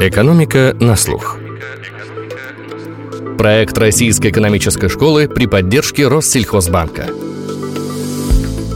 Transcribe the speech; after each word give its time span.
Экономика 0.00 0.76
на 0.80 0.96
слух. 0.96 1.38
Проект 3.38 3.76
Российской 3.78 4.28
экономической 4.30 4.88
школы 4.88 5.28
при 5.28 5.46
поддержке 5.46 6.08
Россельхозбанка. 6.08 7.06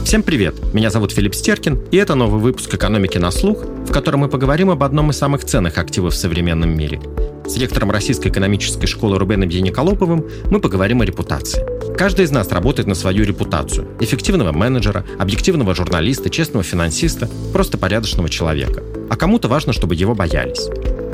Всем 0.04 0.22
привет! 0.22 0.54
Меня 0.72 0.90
зовут 0.90 1.12
Филипп 1.12 1.34
Стеркин, 1.34 1.78
и 1.90 1.96
это 1.96 2.14
новый 2.14 2.40
выпуск 2.40 2.74
«Экономики 2.74 3.18
на 3.18 3.30
слух», 3.30 3.62
в 3.62 3.92
котором 3.92 4.20
мы 4.20 4.28
поговорим 4.28 4.70
об 4.70 4.82
одном 4.82 5.10
из 5.10 5.18
самых 5.18 5.44
ценных 5.44 5.76
активов 5.78 6.14
в 6.14 6.16
современном 6.16 6.76
мире. 6.76 7.00
С 7.46 7.56
ректором 7.56 7.90
Российской 7.90 8.28
экономической 8.28 8.86
школы 8.86 9.18
Рубеном 9.18 9.48
Яниколоповым 9.48 10.26
мы 10.50 10.60
поговорим 10.60 11.00
о 11.00 11.04
репутации. 11.04 11.64
Каждый 11.96 12.26
из 12.26 12.30
нас 12.30 12.52
работает 12.52 12.86
на 12.86 12.94
свою 12.94 13.24
репутацию. 13.24 13.88
Эффективного 14.00 14.52
менеджера, 14.52 15.04
объективного 15.18 15.74
журналиста, 15.74 16.30
честного 16.30 16.62
финансиста, 16.62 17.28
просто 17.52 17.76
порядочного 17.76 18.28
человека. 18.28 18.82
А 19.10 19.16
кому-то 19.16 19.48
важно, 19.48 19.72
чтобы 19.72 19.94
его 19.94 20.14
боялись. 20.14 20.68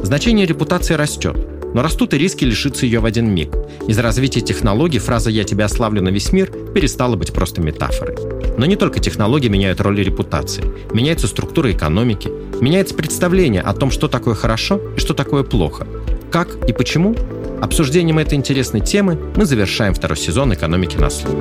Значение 0.05 0.45
репутации 0.45 0.93
растет, 0.93 1.35
но 1.73 1.81
растут 1.81 2.13
и 2.13 2.19
риски 2.19 2.45
лишиться 2.45 2.85
ее 2.85 3.01
в 3.01 3.07
один 3.07 3.35
миг. 3.35 3.57
Из-за 3.89 4.03
развития 4.03 4.43
технологий 4.43 4.99
фраза 4.99 5.31
«я 5.31 5.45
тебя 5.45 5.67
славлю 5.67 6.03
на 6.03 6.11
весь 6.11 6.31
мир» 6.31 6.53
перестала 6.75 7.17
быть 7.17 7.33
просто 7.33 7.63
метафорой. 7.63 8.15
Но 8.59 8.67
не 8.67 8.77
только 8.77 9.01
технологии 9.01 9.49
меняют 9.49 9.81
роль 9.81 9.99
репутации. 10.03 10.63
Меняется 10.93 11.27
структура 11.27 11.73
экономики, 11.73 12.31
меняется 12.61 12.95
представление 12.95 13.63
о 13.63 13.73
том, 13.73 13.91
что 13.91 14.07
такое 14.07 14.35
хорошо 14.35 14.79
и 14.95 15.01
что 15.01 15.15
такое 15.15 15.43
плохо. 15.43 15.87
Как 16.31 16.69
и 16.69 16.75
почему? 16.75 17.17
Обсуждением 17.63 18.19
этой 18.19 18.35
интересной 18.35 18.83
темы 18.83 19.19
мы 19.37 19.47
завершаем 19.47 19.95
второй 19.95 20.19
сезон 20.19 20.53
«Экономики 20.53 20.99
на 20.99 21.09
слух». 21.09 21.35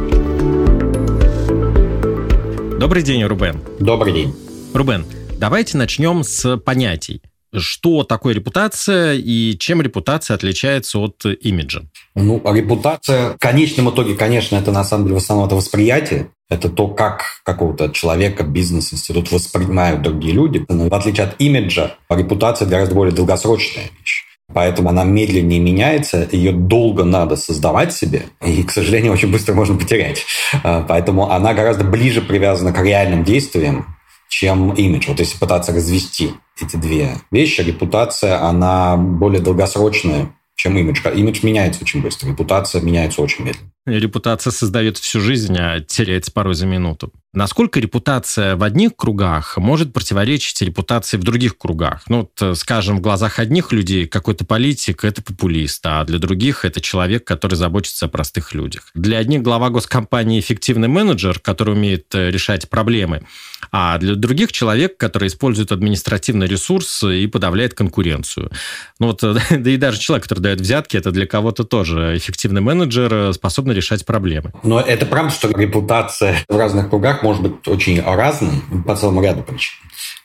Добрый 2.79 3.03
день, 3.03 3.25
Рубен. 3.25 3.59
Добрый 3.81 4.13
день. 4.13 4.33
Рубен, 4.73 5.05
давайте 5.37 5.77
начнем 5.77 6.23
с 6.23 6.55
понятий 6.55 7.21
что 7.55 8.03
такое 8.03 8.33
репутация 8.33 9.13
и 9.13 9.57
чем 9.57 9.81
репутация 9.81 10.35
отличается 10.35 10.99
от 10.99 11.25
имиджа? 11.41 11.83
Ну, 12.15 12.41
репутация 12.53 13.33
в 13.33 13.37
конечном 13.37 13.89
итоге, 13.89 14.15
конечно, 14.15 14.55
это 14.55 14.71
на 14.71 14.83
самом 14.83 15.05
деле 15.05 15.15
в 15.15 15.23
основном 15.23 15.47
это 15.47 15.55
восприятие. 15.55 16.29
Это 16.49 16.69
то, 16.69 16.87
как 16.87 17.41
какого-то 17.43 17.89
человека, 17.89 18.43
бизнес, 18.43 18.93
институт 18.93 19.31
воспринимают 19.31 20.01
другие 20.01 20.33
люди. 20.33 20.65
Но 20.69 20.87
в 20.89 20.93
отличие 20.93 21.25
от 21.25 21.39
имиджа, 21.39 21.95
репутация 22.09 22.67
гораздо 22.67 22.95
более 22.95 23.15
долгосрочная 23.15 23.85
вещь. 23.99 24.23
Поэтому 24.53 24.89
она 24.89 25.03
медленнее 25.03 25.59
меняется, 25.59 26.27
ее 26.31 26.51
долго 26.51 27.03
надо 27.03 27.35
создавать 27.37 27.93
себе, 27.93 28.23
и, 28.45 28.61
к 28.63 28.71
сожалению, 28.71 29.13
очень 29.13 29.31
быстро 29.31 29.53
можно 29.53 29.77
потерять. 29.77 30.25
А, 30.63 30.85
поэтому 30.87 31.31
она 31.31 31.53
гораздо 31.53 31.83
ближе 31.83 32.21
привязана 32.21 32.73
к 32.73 32.83
реальным 32.83 33.23
действиям, 33.23 33.95
чем 34.33 34.73
имидж. 34.73 35.05
Вот 35.09 35.19
если 35.19 35.37
пытаться 35.37 35.71
развести 35.71 36.31
эти 36.59 36.75
две 36.75 37.17
вещи, 37.29 37.61
репутация, 37.61 38.43
она 38.43 38.97
более 38.97 39.41
долгосрочная, 39.41 40.35
чем 40.55 40.75
имидж. 40.75 41.01
Имидж 41.07 41.45
меняется 41.45 41.83
очень 41.83 42.01
быстро, 42.01 42.29
репутация 42.29 42.81
меняется 42.81 43.21
очень 43.21 43.45
медленно. 43.45 43.71
Репутация 43.85 44.51
создает 44.51 44.97
всю 44.97 45.19
жизнь, 45.19 45.57
а 45.57 45.81
теряется 45.81 46.31
порой 46.31 46.55
за 46.55 46.65
минуту. 46.65 47.11
Насколько 47.33 47.79
репутация 47.79 48.55
в 48.55 48.61
одних 48.61 48.95
кругах 48.95 49.57
может 49.57 49.91
противоречить 49.91 50.61
репутации 50.61 51.17
в 51.17 51.23
других 51.23 51.57
кругах? 51.57 52.03
Ну, 52.07 52.21
вот, 52.21 52.39
э, 52.39 52.53
скажем, 52.53 52.97
в 52.97 53.01
глазах 53.01 53.39
одних 53.39 53.71
людей 53.71 54.05
какой-то 54.05 54.45
политик– 54.45 55.03
это 55.03 55.23
популист, 55.23 55.83
а 55.83 56.03
для 56.03 56.19
других– 56.19 56.63
это 56.65 56.79
человек, 56.79 57.25
который 57.25 57.55
заботится 57.55 58.05
о 58.05 58.09
простых 58.09 58.53
людях. 58.53 58.91
Для 58.93 59.17
одних 59.17 59.41
глава 59.41 59.71
госкомпании– 59.71 60.39
эффективный 60.41 60.87
менеджер, 60.87 61.39
который 61.39 61.73
умеет 61.73 62.13
э, 62.13 62.29
решать 62.29 62.69
проблемы, 62.69 63.25
а 63.71 63.97
для 63.97 64.13
других– 64.13 64.51
человек, 64.53 64.97
который 64.97 65.27
использует 65.27 65.71
административный 65.71 66.45
ресурс 66.45 67.01
и 67.01 67.25
подавляет 67.25 67.73
конкуренцию. 67.73 68.51
Ну 68.99 69.07
вот, 69.07 69.21
да 69.49 69.71
и 69.71 69.77
даже 69.77 69.99
человек, 69.99 70.23
который 70.23 70.41
дает 70.41 70.61
взятки, 70.61 70.97
это 70.97 71.09
для 71.09 71.25
кого-то 71.25 71.63
тоже 71.63 72.15
эффективный 72.15 72.61
менеджер, 72.61 73.11
э, 73.11 73.33
способный 73.33 73.72
решать 73.73 74.05
проблемы. 74.05 74.51
Но 74.63 74.79
это 74.79 75.05
правда, 75.05 75.31
что 75.31 75.49
репутация 75.49 76.37
в 76.47 76.57
разных 76.57 76.89
кругах 76.89 77.23
может 77.23 77.41
быть 77.41 77.67
очень 77.67 78.01
разным 78.01 78.83
по 78.83 78.95
целому 78.95 79.21
ряду 79.21 79.43
причин. 79.43 79.75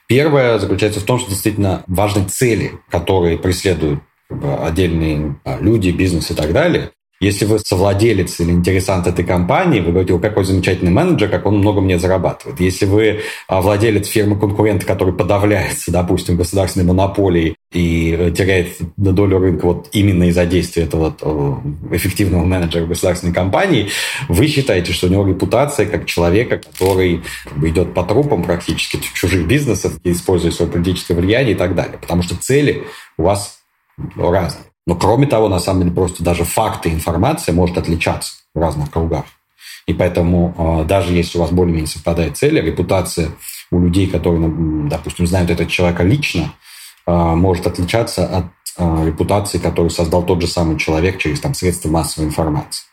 Первое 0.07 0.59
заключается 0.59 1.01
в 1.01 1.05
том, 1.05 1.19
что 1.19 1.31
действительно 1.31 1.85
важны 1.87 2.25
цели, 2.29 2.73
которые 2.91 3.39
преследуют 3.39 4.01
отдельные 4.31 5.37
а, 5.45 5.59
люди, 5.61 5.91
бизнес 5.91 6.31
и 6.31 6.35
так 6.35 6.53
далее. 6.53 6.91
Если 7.21 7.45
вы 7.47 7.59
совладелец 7.59 8.39
или 8.39 8.53
интересант 8.53 9.09
этой 9.09 9.25
компании, 9.25 9.81
вы 9.81 9.91
говорите, 9.91 10.19
какой 10.21 10.45
замечательный 10.45 10.93
менеджер, 10.93 11.29
как 11.29 11.47
он 11.47 11.59
много 11.59 11.81
мне 11.81 11.99
зарабатывает. 11.99 12.61
Если 12.61 12.87
вы 12.87 13.21
а, 13.49 13.61
владелец 13.61 14.07
фирмы-конкурента, 14.07 14.87
который 14.87 15.13
подавляется, 15.13 15.91
допустим, 15.91 16.37
государственной 16.37 16.87
монополией 16.87 17.57
и 17.73 18.17
э, 18.17 18.31
теряет 18.31 18.77
долю 18.97 19.39
рынка 19.39 19.67
вот 19.67 19.89
именно 19.93 20.25
из-за 20.25 20.47
действия 20.47 20.85
этого 20.85 21.15
э, 21.21 21.97
эффективного 21.97 22.45
менеджера 22.45 22.87
государственной 22.87 23.35
компании, 23.35 23.91
вы 24.29 24.47
считаете, 24.47 24.93
что 24.93 25.09
у 25.09 25.11
него 25.11 25.27
репутация 25.27 25.87
как 25.87 26.07
человека, 26.07 26.59
который 26.59 27.23
идет 27.63 27.95
по 27.95 28.05
трупам 28.05 28.45
практически 28.45 29.01
чужих 29.15 29.47
бизнесов, 29.47 29.95
используя 30.05 30.53
свое 30.53 30.71
политическое 30.71 31.15
влияние 31.15 31.55
и 31.55 31.59
так 31.59 31.75
далее. 31.75 31.99
Потому 32.01 32.23
что 32.23 32.37
цели 32.37 32.85
у 33.17 33.25
вас 33.25 33.59
разные. 34.17 34.65
Но 34.89 34.95
кроме 34.95 35.27
того, 35.27 35.51
на 35.51 35.59
самом 35.59 35.83
деле, 35.83 35.95
просто 35.95 36.25
даже 36.25 36.45
факты, 36.45 36.89
информация 36.89 37.55
может 37.55 37.77
отличаться 37.77 38.33
в 38.55 38.59
разных 38.59 38.91
кругах. 38.91 39.25
И 39.87 39.93
поэтому 39.93 40.55
э, 40.57 40.85
даже 40.87 41.13
если 41.13 41.37
у 41.37 41.43
вас 41.43 41.51
более-менее 41.51 41.87
совпадает 41.87 42.39
цель, 42.39 42.59
репутация 42.59 43.29
у 43.71 43.81
людей, 43.81 44.07
которые, 44.07 44.51
допустим, 44.89 45.27
знают 45.27 45.51
этого 45.51 45.69
человека 45.69 46.05
лично, 46.05 46.55
э, 47.07 47.13
может 47.13 47.67
отличаться 47.67 48.27
от 48.27 48.45
репутации, 48.79 49.59
которую 49.59 49.91
создал 49.91 50.23
тот 50.23 50.41
же 50.41 50.47
самый 50.47 50.79
человек 50.79 51.19
через 51.19 51.41
там, 51.41 51.53
средства 51.53 51.91
массовой 51.91 52.29
информации. 52.29 52.85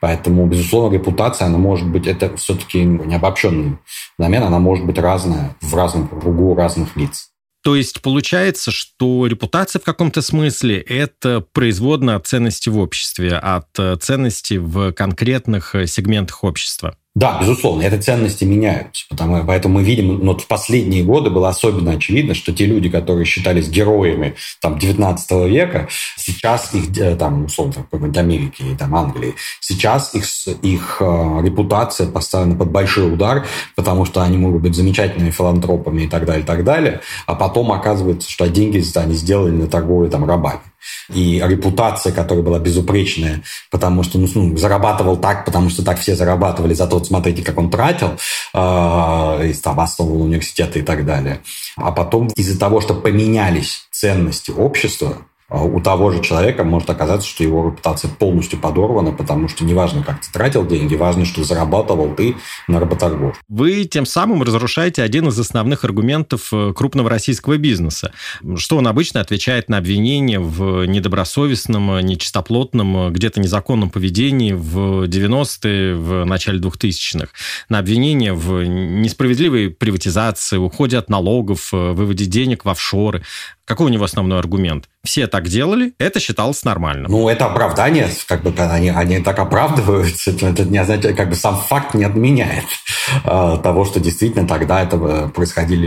Поэтому, 0.00 0.44
безусловно, 0.46 0.92
репутация, 0.92 1.46
она 1.46 1.58
может 1.58 1.88
быть, 1.88 2.08
это 2.08 2.36
все-таки 2.36 2.82
не 2.82 3.14
обобщенный 3.14 3.78
домен, 4.18 4.42
она 4.42 4.58
может 4.58 4.84
быть 4.84 4.98
разная 4.98 5.54
в 5.60 5.74
разном 5.74 6.08
кругу 6.08 6.54
разных 6.56 6.96
лиц. 6.96 7.27
То 7.62 7.74
есть 7.76 8.02
получается, 8.02 8.70
что 8.70 9.26
репутация 9.26 9.80
в 9.80 9.84
каком-то 9.84 10.22
смысле– 10.22 10.80
это 10.88 11.40
производная 11.40 12.16
от 12.16 12.26
ценности 12.26 12.68
в 12.68 12.78
обществе, 12.78 13.36
от 13.36 13.66
э, 13.78 13.96
ценности 14.00 14.54
в 14.54 14.92
конкретных 14.92 15.74
э, 15.74 15.86
сегментах 15.86 16.44
общества. 16.44 16.96
Да, 17.18 17.36
безусловно, 17.40 17.82
эти 17.82 18.00
ценности 18.00 18.44
меняются. 18.44 19.04
Потому, 19.08 19.44
поэтому 19.44 19.80
мы 19.80 19.82
видим, 19.82 20.06
ну, 20.06 20.26
вот 20.26 20.42
в 20.42 20.46
последние 20.46 21.02
годы 21.02 21.30
было 21.30 21.48
особенно 21.48 21.90
очевидно, 21.90 22.32
что 22.32 22.52
те 22.52 22.64
люди, 22.64 22.88
которые 22.88 23.24
считались 23.24 23.68
героями 23.68 24.36
там, 24.60 24.78
19 24.78 25.50
века, 25.50 25.88
сейчас 26.16 26.72
их, 26.74 26.96
э, 26.96 27.16
там, 27.16 27.46
условно, 27.46 27.72
в 27.72 27.88
какой-нибудь 27.88 28.16
Америке 28.18 28.64
или 28.64 28.76
там, 28.76 28.94
Англии, 28.94 29.34
сейчас 29.58 30.14
их, 30.14 30.26
их 30.62 30.98
э, 31.00 31.40
репутация 31.42 32.06
поставлена 32.06 32.54
под 32.54 32.70
большой 32.70 33.12
удар, 33.12 33.44
потому 33.74 34.04
что 34.04 34.22
они 34.22 34.38
могут 34.38 34.62
быть 34.62 34.76
замечательными 34.76 35.32
филантропами 35.32 36.02
и 36.02 36.06
так 36.06 36.24
далее, 36.24 36.44
и 36.44 36.46
так 36.46 36.62
далее, 36.62 37.00
а 37.26 37.34
потом 37.34 37.72
оказывается, 37.72 38.30
что 38.30 38.48
деньги 38.48 38.80
они 38.96 39.14
сделали 39.14 39.50
на 39.50 39.66
торговле 39.66 40.08
там, 40.08 40.24
рабами 40.24 40.60
и 41.12 41.42
репутация, 41.44 42.12
которая 42.12 42.44
была 42.44 42.58
безупречная, 42.58 43.42
потому 43.70 44.02
что 44.02 44.18
ну, 44.18 44.28
ну, 44.34 44.56
зарабатывал 44.56 45.16
так, 45.16 45.44
потому 45.44 45.70
что 45.70 45.84
так 45.84 45.98
все 45.98 46.14
зарабатывали, 46.14 46.74
зато 46.74 46.98
вот 46.98 47.06
смотрите, 47.06 47.42
как 47.42 47.58
он 47.58 47.70
тратил, 47.70 48.18
э, 48.54 49.52
там 49.62 49.80
основывал 49.80 50.22
университеты 50.22 50.80
и 50.80 50.82
так 50.82 51.04
далее. 51.04 51.40
А 51.76 51.92
потом 51.92 52.28
из-за 52.28 52.58
того, 52.58 52.80
что 52.80 52.94
поменялись 52.94 53.86
ценности 53.90 54.50
общества, 54.50 55.18
а 55.18 55.27
у 55.50 55.80
того 55.80 56.10
же 56.10 56.22
человека 56.22 56.62
может 56.62 56.90
оказаться, 56.90 57.26
что 57.26 57.42
его 57.42 57.66
репутация 57.66 58.10
полностью 58.10 58.58
подорвана, 58.58 59.12
потому 59.12 59.48
что 59.48 59.64
неважно, 59.64 60.02
как 60.02 60.20
ты 60.20 60.30
тратил 60.30 60.66
деньги, 60.66 60.94
важно, 60.94 61.24
что 61.24 61.42
зарабатывал 61.42 62.14
ты 62.14 62.36
на 62.66 62.80
работорговле. 62.80 63.34
Вы 63.48 63.84
тем 63.84 64.04
самым 64.04 64.42
разрушаете 64.42 65.02
один 65.02 65.28
из 65.28 65.38
основных 65.38 65.84
аргументов 65.84 66.48
э, 66.52 66.72
крупного 66.74 67.08
российского 67.08 67.56
бизнеса, 67.56 68.12
что 68.56 68.76
он 68.76 68.86
обычно 68.86 69.20
отвечает 69.20 69.68
на 69.70 69.78
обвинения 69.78 70.38
в 70.38 70.84
недобросовестном, 70.84 72.00
нечистоплотном, 72.00 73.12
где-то 73.12 73.40
незаконном 73.40 73.90
поведении 73.90 74.52
в 74.52 75.04
90-е, 75.04 75.94
в 75.94 76.24
начале 76.24 76.60
2000-х, 76.60 77.28
на 77.68 77.78
обвинения 77.78 78.34
в 78.34 78.64
несправедливой 78.64 79.70
приватизации, 79.70 80.58
уходе 80.58 80.98
от 80.98 81.08
налогов, 81.08 81.70
э, 81.72 81.92
выводе 81.92 82.26
денег 82.26 82.64
в 82.64 82.68
офшоры. 82.68 83.22
Какой 83.68 83.84
у 83.84 83.88
него 83.90 84.04
основной 84.04 84.38
аргумент? 84.38 84.88
Все 85.04 85.26
так 85.26 85.46
делали, 85.46 85.92
это 85.98 86.20
считалось 86.20 86.64
нормальным. 86.64 87.10
Ну, 87.10 87.28
это 87.28 87.44
оправдание, 87.44 88.08
как 88.26 88.42
бы 88.42 88.50
они, 88.58 88.88
они 88.88 89.20
так 89.20 89.38
оправдываются, 89.38 90.30
это 90.30 90.64
не 90.64 90.78
означает, 90.78 91.14
как 91.18 91.28
бы 91.28 91.34
сам 91.34 91.58
факт 91.58 91.92
не 91.92 92.04
отменяет 92.04 92.64
э, 93.24 93.58
того, 93.62 93.84
что 93.84 94.00
действительно 94.00 94.48
тогда 94.48 94.82
это 94.82 95.28
происходили 95.28 95.86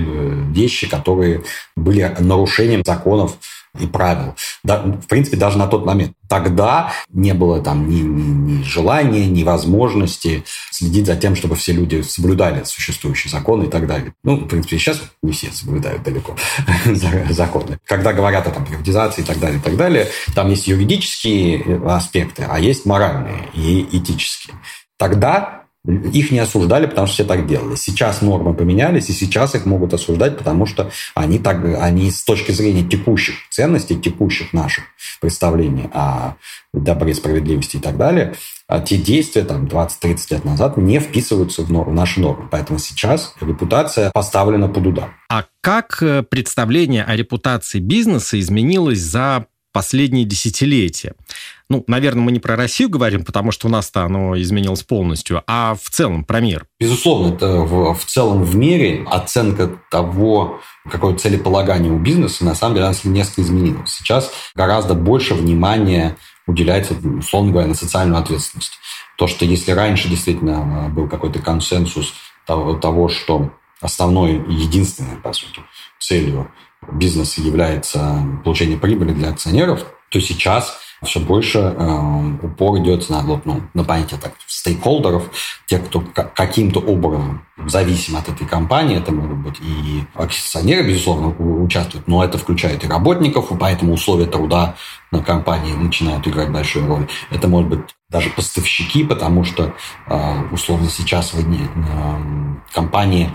вещи, 0.53 0.87
которые 0.87 1.41
были 1.75 2.15
нарушением 2.19 2.83
законов 2.85 3.37
и 3.79 3.87
правил. 3.87 4.35
Да, 4.63 4.81
в 4.81 5.07
принципе, 5.07 5.37
даже 5.37 5.57
на 5.57 5.67
тот 5.67 5.85
момент. 5.85 6.13
Тогда 6.27 6.91
не 7.09 7.33
было 7.33 7.61
там 7.61 7.89
ни, 7.89 8.01
ни, 8.01 8.59
ни 8.59 8.63
желания, 8.63 9.25
ни 9.27 9.43
возможности 9.43 10.43
следить 10.71 11.05
за 11.05 11.15
тем, 11.15 11.35
чтобы 11.35 11.55
все 11.55 11.71
люди 11.71 12.01
соблюдали 12.01 12.63
существующие 12.63 13.31
законы 13.31 13.65
и 13.65 13.69
так 13.69 13.87
далее. 13.87 14.13
Ну, 14.23 14.35
в 14.35 14.47
принципе, 14.47 14.77
сейчас 14.77 15.01
не 15.23 15.31
все 15.31 15.51
соблюдают 15.51 16.03
далеко 16.03 16.35
законы. 17.29 17.79
Когда 17.85 18.13
говорят 18.13 18.47
о 18.47 18.51
там, 18.51 18.65
приватизации 18.65 19.21
и 19.21 19.25
так 19.25 19.39
далее, 19.39 19.59
и 19.59 19.61
так 19.61 19.77
далее, 19.77 20.07
там 20.35 20.49
есть 20.49 20.67
юридические 20.67 21.81
аспекты, 21.85 22.45
а 22.49 22.59
есть 22.59 22.85
моральные 22.85 23.49
и 23.53 23.87
этические. 23.97 24.55
Тогда 24.97 25.60
их 25.85 26.31
не 26.31 26.39
осуждали, 26.39 26.85
потому 26.85 27.07
что 27.07 27.15
все 27.15 27.23
так 27.23 27.47
делали. 27.47 27.75
Сейчас 27.75 28.21
нормы 28.21 28.53
поменялись, 28.53 29.09
и 29.09 29.13
сейчас 29.13 29.55
их 29.55 29.65
могут 29.65 29.93
осуждать, 29.93 30.37
потому 30.37 30.65
что 30.65 30.91
они, 31.15 31.39
так, 31.39 31.63
они 31.79 32.11
с 32.11 32.23
точки 32.23 32.51
зрения 32.51 32.83
текущих 32.83 33.35
ценностей, 33.49 33.99
текущих 33.99 34.53
наших 34.53 34.83
представлений 35.19 35.89
о 35.91 36.35
добре, 36.73 37.13
справедливости 37.13 37.77
и 37.77 37.79
так 37.79 37.97
далее, 37.97 38.35
а 38.67 38.79
те 38.79 38.97
действия 38.97 39.43
там 39.43 39.65
20-30 39.65 40.17
лет 40.29 40.45
назад 40.45 40.77
не 40.77 40.99
вписываются 40.99 41.63
в, 41.63 41.71
нор- 41.71 41.89
в 41.89 41.93
наши 41.93 42.21
нормы. 42.21 42.47
Поэтому 42.49 42.79
сейчас 42.79 43.33
репутация 43.41 44.11
поставлена 44.11 44.69
под 44.69 44.87
удар. 44.87 45.15
А 45.29 45.45
как 45.61 46.01
э, 46.01 46.23
представление 46.23 47.03
о 47.03 47.15
репутации 47.15 47.79
бизнеса 47.79 48.39
изменилось 48.39 48.99
за 48.99 49.47
последние 49.71 50.25
десятилетия? 50.25 51.13
Ну, 51.69 51.83
наверное, 51.87 52.23
мы 52.23 52.31
не 52.31 52.39
про 52.39 52.55
Россию 52.55 52.89
говорим, 52.89 53.23
потому 53.23 53.51
что 53.51 53.67
у 53.67 53.69
нас-то 53.69 54.03
оно 54.03 54.39
изменилось 54.39 54.83
полностью, 54.83 55.41
а 55.47 55.75
в 55.81 55.89
целом 55.89 56.25
про 56.25 56.41
мир. 56.41 56.65
Безусловно, 56.79 57.33
это 57.33 57.47
в, 57.61 57.93
в 57.93 58.05
целом 58.05 58.43
в 58.43 58.55
мире 58.55 59.05
оценка 59.09 59.79
того, 59.89 60.59
какое 60.89 61.15
целеполагание 61.15 61.91
у 61.91 61.99
бизнеса, 61.99 62.43
на 62.43 62.55
самом 62.55 62.75
деле, 62.75 62.91
несколько 63.05 63.41
изменилось. 63.41 63.91
Сейчас 63.91 64.31
гораздо 64.53 64.95
больше 64.95 65.33
внимания 65.33 66.17
уделяется, 66.45 66.93
условно 66.93 67.51
говоря, 67.51 67.69
на 67.69 67.75
социальную 67.75 68.19
ответственность. 68.19 68.73
То, 69.17 69.27
что 69.27 69.45
если 69.45 69.71
раньше 69.71 70.09
действительно 70.09 70.89
был 70.89 71.07
какой-то 71.07 71.39
консенсус 71.39 72.13
того, 72.45 72.73
того 72.73 73.07
что 73.07 73.51
основной 73.79 74.35
и 74.35 74.53
единственной, 74.53 75.17
по 75.17 75.31
сути, 75.33 75.61
целью 75.99 76.51
бизнеса 76.91 77.41
является 77.41 78.23
получение 78.43 78.77
прибыли 78.77 79.13
для 79.13 79.29
акционеров, 79.29 79.85
то 80.09 80.19
сейчас 80.19 80.77
все 81.03 81.19
больше 81.19 81.57
э, 81.59 82.45
упор 82.45 82.77
идет 82.77 83.09
на, 83.09 83.21
вот, 83.21 83.45
ну, 83.45 83.61
на 83.73 83.83
понятие 83.83 84.19
так, 84.19 84.33
стейкхолдеров, 84.45 85.31
тех, 85.65 85.83
кто 85.85 86.01
каким-то 86.01 86.79
образом 86.79 87.43
зависим 87.65 88.17
от 88.17 88.29
этой 88.29 88.45
компании. 88.45 88.97
Это 88.97 89.11
могут 89.11 89.37
быть 89.37 89.59
и 89.61 90.03
акционеры, 90.13 90.87
безусловно, 90.87 91.29
участвуют, 91.63 92.07
но 92.07 92.23
это 92.23 92.37
включает 92.37 92.83
и 92.83 92.87
работников, 92.87 93.51
и 93.51 93.57
поэтому 93.57 93.93
условия 93.93 94.27
труда 94.27 94.75
на 95.11 95.23
компании 95.23 95.73
начинают 95.73 96.27
играть 96.27 96.51
большую 96.51 96.87
роль. 96.87 97.07
Это 97.31 97.47
может 97.47 97.69
быть 97.69 97.79
даже 98.09 98.29
поставщики, 98.29 99.03
потому 99.03 99.43
что 99.43 99.73
э, 100.07 100.43
условно 100.51 100.87
сейчас 100.87 101.33
в 101.33 101.39
э, 101.39 102.55
компании 102.73 103.31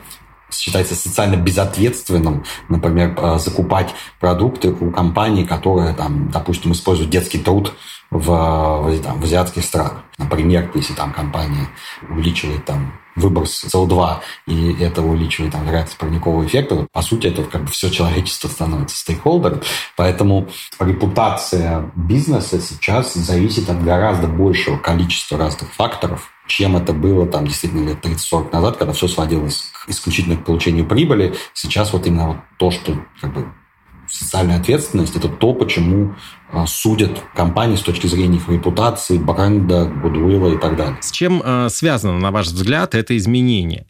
считается 0.50 0.94
социально 0.94 1.36
безответственным, 1.36 2.44
например, 2.68 3.14
э, 3.16 3.38
закупать 3.38 3.94
продукты 4.20 4.70
у 4.72 4.90
компании, 4.90 5.44
которые, 5.44 5.94
там, 5.94 6.30
допустим, 6.30 6.72
используют 6.72 7.10
детский 7.10 7.38
труд 7.38 7.72
в, 8.10 8.26
в, 8.26 9.02
там, 9.02 9.20
в 9.20 9.24
азиатских 9.24 9.64
странах. 9.64 10.04
Например, 10.18 10.70
если 10.74 10.94
там 10.94 11.12
компания 11.12 11.68
увеличивает 12.08 12.64
там 12.64 12.92
выброс 13.16 13.64
СО2, 13.64 14.18
и 14.46 14.76
это 14.80 15.02
увеличивает 15.02 15.52
там, 15.52 15.64
вероятность 15.64 15.98
парникового 15.98 16.44
эффекта, 16.44 16.86
по 16.92 17.02
сути, 17.02 17.28
это 17.28 17.42
как 17.44 17.64
бы 17.64 17.68
все 17.68 17.90
человечество 17.90 18.48
становится 18.48 18.96
стейкхолдером. 18.96 19.62
Поэтому 19.96 20.48
репутация 20.78 21.90
бизнеса 21.96 22.60
сейчас 22.60 23.14
зависит 23.14 23.68
от 23.70 23.82
гораздо 23.82 24.28
большего 24.28 24.76
количества 24.76 25.38
разных 25.38 25.72
факторов, 25.72 26.30
чем 26.46 26.76
это 26.76 26.92
было 26.92 27.26
там 27.26 27.46
действительно 27.46 27.88
лет 27.88 28.04
30-40 28.04 28.52
назад, 28.52 28.76
когда 28.76 28.92
все 28.92 29.08
сводилось 29.08 29.70
к 29.72 29.90
исключительно 29.90 30.36
к 30.36 30.44
получению 30.44 30.86
прибыли. 30.86 31.34
Сейчас 31.54 31.92
вот 31.92 32.06
именно 32.06 32.28
вот 32.28 32.36
то, 32.58 32.70
что 32.70 32.96
как 33.20 33.32
бы 33.32 33.46
социальная 34.08 34.58
ответственность, 34.58 35.16
это 35.16 35.28
то, 35.28 35.52
почему 35.52 36.14
а, 36.50 36.66
судят 36.66 37.22
компании 37.34 37.76
с 37.76 37.80
точки 37.80 38.06
зрения 38.06 38.36
их 38.36 38.48
репутации, 38.48 39.18
бренда, 39.18 39.86
гудвилла 39.86 40.54
и 40.54 40.58
так 40.58 40.76
далее. 40.76 40.96
С 41.00 41.10
чем 41.10 41.42
э, 41.44 41.68
связано, 41.70 42.18
на 42.18 42.30
ваш 42.30 42.46
взгляд, 42.46 42.94
это 42.94 43.16
изменение? 43.16 43.86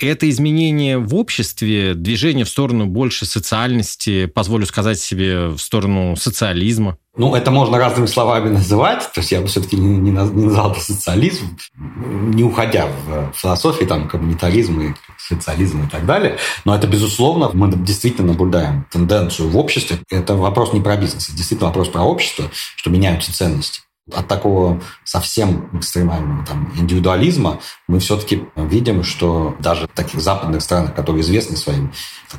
Это 0.00 0.28
изменение 0.30 0.98
в 0.98 1.14
обществе, 1.14 1.94
движение 1.94 2.44
в 2.44 2.48
сторону 2.48 2.86
больше 2.86 3.26
социальности, 3.26 4.26
позволю 4.26 4.66
сказать 4.66 4.98
себе, 4.98 5.48
в 5.48 5.58
сторону 5.58 6.16
социализма? 6.16 6.96
Ну, 7.16 7.34
это 7.34 7.50
можно 7.50 7.76
разными 7.76 8.06
словами 8.06 8.48
называть. 8.48 9.10
То 9.12 9.20
есть 9.20 9.32
я 9.32 9.40
бы 9.40 9.48
все-таки 9.48 9.76
не, 9.76 9.98
не 9.98 10.10
назвал 10.10 10.72
это 10.72 10.80
социализм, 10.80 11.58
не 11.76 12.42
уходя 12.42 12.86
в 12.86 13.32
философии, 13.36 13.84
там, 13.84 14.08
коммунитаризм 14.08 14.80
и 14.80 14.94
социализм 15.18 15.84
и 15.84 15.88
так 15.88 16.06
далее. 16.06 16.38
Но 16.64 16.74
это, 16.74 16.86
безусловно, 16.86 17.50
мы 17.52 17.70
действительно 17.72 18.28
наблюдаем 18.32 18.86
тенденцию 18.90 19.50
в 19.50 19.56
обществе. 19.56 19.98
Это 20.08 20.34
вопрос 20.34 20.72
не 20.72 20.80
про 20.80 20.96
бизнес, 20.96 21.28
это 21.28 21.36
действительно 21.36 21.68
вопрос 21.68 21.88
про 21.88 22.02
общество, 22.02 22.50
что 22.76 22.90
меняются 22.90 23.36
ценности 23.36 23.82
от 24.14 24.28
такого 24.28 24.80
совсем 25.04 25.68
экстремального 25.72 26.44
там, 26.44 26.72
индивидуализма 26.76 27.60
мы 27.88 27.98
все-таки 27.98 28.44
видим, 28.56 29.02
что 29.02 29.56
даже 29.60 29.86
в 29.86 29.90
таких 29.90 30.20
западных 30.20 30.62
странах, 30.62 30.94
которые 30.94 31.22
известны 31.22 31.56
своей 31.56 31.88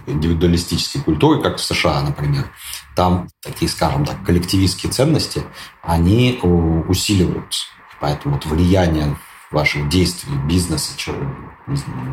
индивидуалистической 0.07 1.01
культурой, 1.01 1.41
как 1.41 1.57
в 1.57 1.63
США, 1.63 2.01
например, 2.01 2.51
там 2.95 3.27
такие, 3.41 3.69
скажем 3.69 4.05
так, 4.05 4.23
коллективистские 4.25 4.91
ценности, 4.91 5.43
они 5.81 6.39
усиливаются. 6.41 7.65
Поэтому 7.99 8.35
вот 8.35 8.45
влияние 8.45 9.15
ваших 9.51 9.89
действий, 9.89 10.35
бизнеса, 10.47 10.93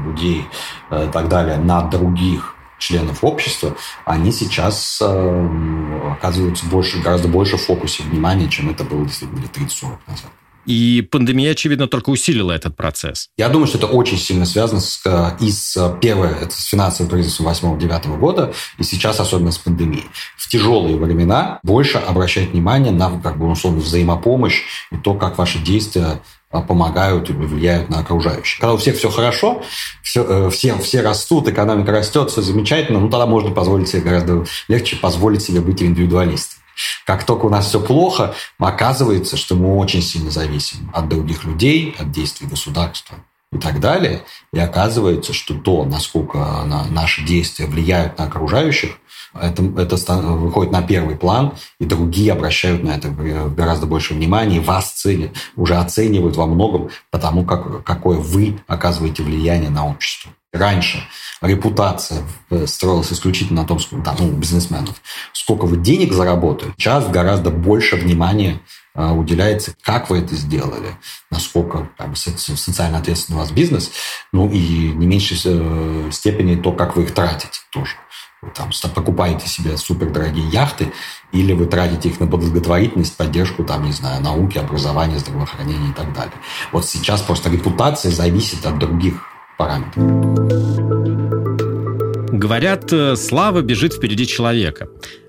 людей 0.04 0.46
э, 0.90 1.06
и 1.08 1.10
так 1.10 1.28
далее 1.28 1.56
на 1.56 1.82
других 1.82 2.54
членов 2.78 3.24
общества, 3.24 3.76
они 4.04 4.32
сейчас 4.32 4.98
э, 5.02 6.12
оказываются 6.12 6.66
больше, 6.66 7.00
гораздо 7.00 7.28
больше 7.28 7.56
в 7.56 7.62
фокусе 7.62 8.02
внимания, 8.04 8.48
чем 8.48 8.70
это 8.70 8.84
было 8.84 9.04
действительно 9.04 9.40
лет 9.40 9.56
30-40 9.56 9.98
назад. 10.06 10.30
И 10.68 11.00
пандемия, 11.00 11.52
очевидно, 11.52 11.88
только 11.88 12.10
усилила 12.10 12.52
этот 12.52 12.76
процесс. 12.76 13.30
Я 13.38 13.48
думаю, 13.48 13.66
что 13.66 13.78
это 13.78 13.86
очень 13.86 14.18
сильно 14.18 14.44
связано 14.44 14.82
с, 14.82 15.00
э, 15.06 15.30
и 15.40 15.50
с, 15.50 15.74
э, 15.78 15.96
первое, 15.98 16.34
это 16.34 16.52
с 16.52 16.66
финансовым 16.66 17.10
кризисом 17.10 17.46
8-9 17.46 18.18
года, 18.18 18.52
и 18.76 18.82
сейчас 18.82 19.18
особенно 19.18 19.50
с 19.50 19.56
пандемией. 19.56 20.04
В 20.36 20.46
тяжелые 20.46 20.98
времена 20.98 21.58
больше 21.62 21.96
обращать 21.96 22.50
внимание 22.50 22.92
на, 22.92 23.18
как 23.18 23.38
бы, 23.38 23.50
условно, 23.50 23.80
взаимопомощь 23.80 24.60
и 24.92 24.98
то, 24.98 25.14
как 25.14 25.38
ваши 25.38 25.58
действия 25.58 26.20
а, 26.50 26.60
помогают 26.60 27.30
и 27.30 27.32
влияют 27.32 27.88
на 27.88 28.00
окружающих. 28.00 28.60
Когда 28.60 28.74
у 28.74 28.76
всех 28.76 28.96
все 28.96 29.08
хорошо, 29.08 29.62
все, 30.02 30.22
э, 30.22 30.50
все, 30.50 30.76
все 30.76 31.00
растут, 31.00 31.48
экономика 31.48 31.92
растет, 31.92 32.30
все 32.30 32.42
замечательно, 32.42 33.00
ну 33.00 33.08
тогда 33.08 33.24
можно 33.24 33.52
позволить 33.52 33.88
себе 33.88 34.02
гораздо 34.02 34.44
легче 34.68 34.96
позволить 34.96 35.42
себе 35.42 35.62
быть 35.62 35.82
индивидуалистом. 35.82 36.57
Как 37.06 37.24
только 37.24 37.46
у 37.46 37.50
нас 37.50 37.66
все 37.66 37.80
плохо, 37.80 38.34
оказывается, 38.58 39.36
что 39.36 39.54
мы 39.54 39.76
очень 39.76 40.02
сильно 40.02 40.30
зависим 40.30 40.90
от 40.94 41.08
других 41.08 41.44
людей, 41.44 41.94
от 41.98 42.10
действий 42.10 42.46
государства 42.46 43.18
и 43.52 43.58
так 43.58 43.80
далее. 43.80 44.24
И 44.52 44.58
оказывается, 44.58 45.32
что 45.32 45.54
то, 45.54 45.84
насколько 45.84 46.38
наши 46.90 47.22
действия 47.22 47.66
влияют 47.66 48.18
на 48.18 48.24
окружающих, 48.24 48.98
это, 49.40 49.62
это 49.76 50.14
выходит 50.14 50.72
на 50.72 50.82
первый 50.82 51.16
план, 51.16 51.52
и 51.80 51.84
другие 51.84 52.32
обращают 52.32 52.82
на 52.82 52.90
это 52.90 53.08
гораздо 53.08 53.86
больше 53.86 54.14
внимания, 54.14 54.60
вас 54.60 54.92
ценят, 54.92 55.30
уже 55.56 55.76
оценивают 55.76 56.36
во 56.36 56.46
многом 56.46 56.90
потому, 57.10 57.44
как, 57.44 57.84
какое 57.84 58.18
вы 58.18 58.58
оказываете 58.66 59.22
влияние 59.22 59.70
на 59.70 59.86
общество. 59.86 60.32
Раньше 60.52 61.02
репутация 61.42 62.22
э, 62.50 62.66
строилась 62.66 63.12
исключительно 63.12 63.62
на 63.62 63.68
том, 63.68 63.78
сколько, 63.78 64.04
да, 64.04 64.16
ну, 64.18 64.32
бизнесменов, 64.32 64.94
сколько 65.32 65.66
вы 65.66 65.76
денег 65.76 66.12
заработали. 66.14 66.72
Сейчас 66.78 67.06
гораздо 67.08 67.50
больше 67.50 67.96
внимания 67.96 68.54
э, 68.54 68.87
уделяется, 69.06 69.74
как 69.82 70.10
вы 70.10 70.18
это 70.18 70.34
сделали, 70.34 70.96
насколько 71.30 71.88
бы, 71.98 72.16
социально 72.16 72.98
ответственный 72.98 73.36
у 73.36 73.40
вас 73.40 73.52
бизнес, 73.52 73.92
ну 74.32 74.50
и 74.50 74.92
не 74.92 75.06
меньшей 75.06 75.38
э, 75.44 76.10
степени 76.10 76.56
то, 76.56 76.72
как 76.72 76.96
вы 76.96 77.04
их 77.04 77.14
тратите 77.14 77.60
тоже. 77.70 77.92
Вы 78.40 78.50
там 78.50 78.70
покупаете 78.94 79.48
себе 79.48 79.76
супердорогие 79.76 80.48
яхты, 80.48 80.92
или 81.32 81.52
вы 81.52 81.66
тратите 81.66 82.08
их 82.08 82.20
на 82.20 82.26
благотворительность, 82.26 83.16
поддержку, 83.16 83.64
там, 83.64 83.84
не 83.84 83.92
знаю, 83.92 84.22
науки, 84.22 84.58
образования, 84.58 85.18
здравоохранения 85.18 85.90
и 85.90 85.94
так 85.94 86.12
далее. 86.14 86.34
Вот 86.70 86.84
сейчас 86.84 87.20
просто 87.22 87.50
репутация 87.50 88.12
зависит 88.12 88.64
от 88.64 88.78
других 88.78 89.14
параметров. 89.56 90.04
Говорят, 92.30 92.92
э, 92.92 93.16
слава 93.16 93.62
бежит 93.62 93.94
впереди 93.94 94.26
человека. 94.26 94.88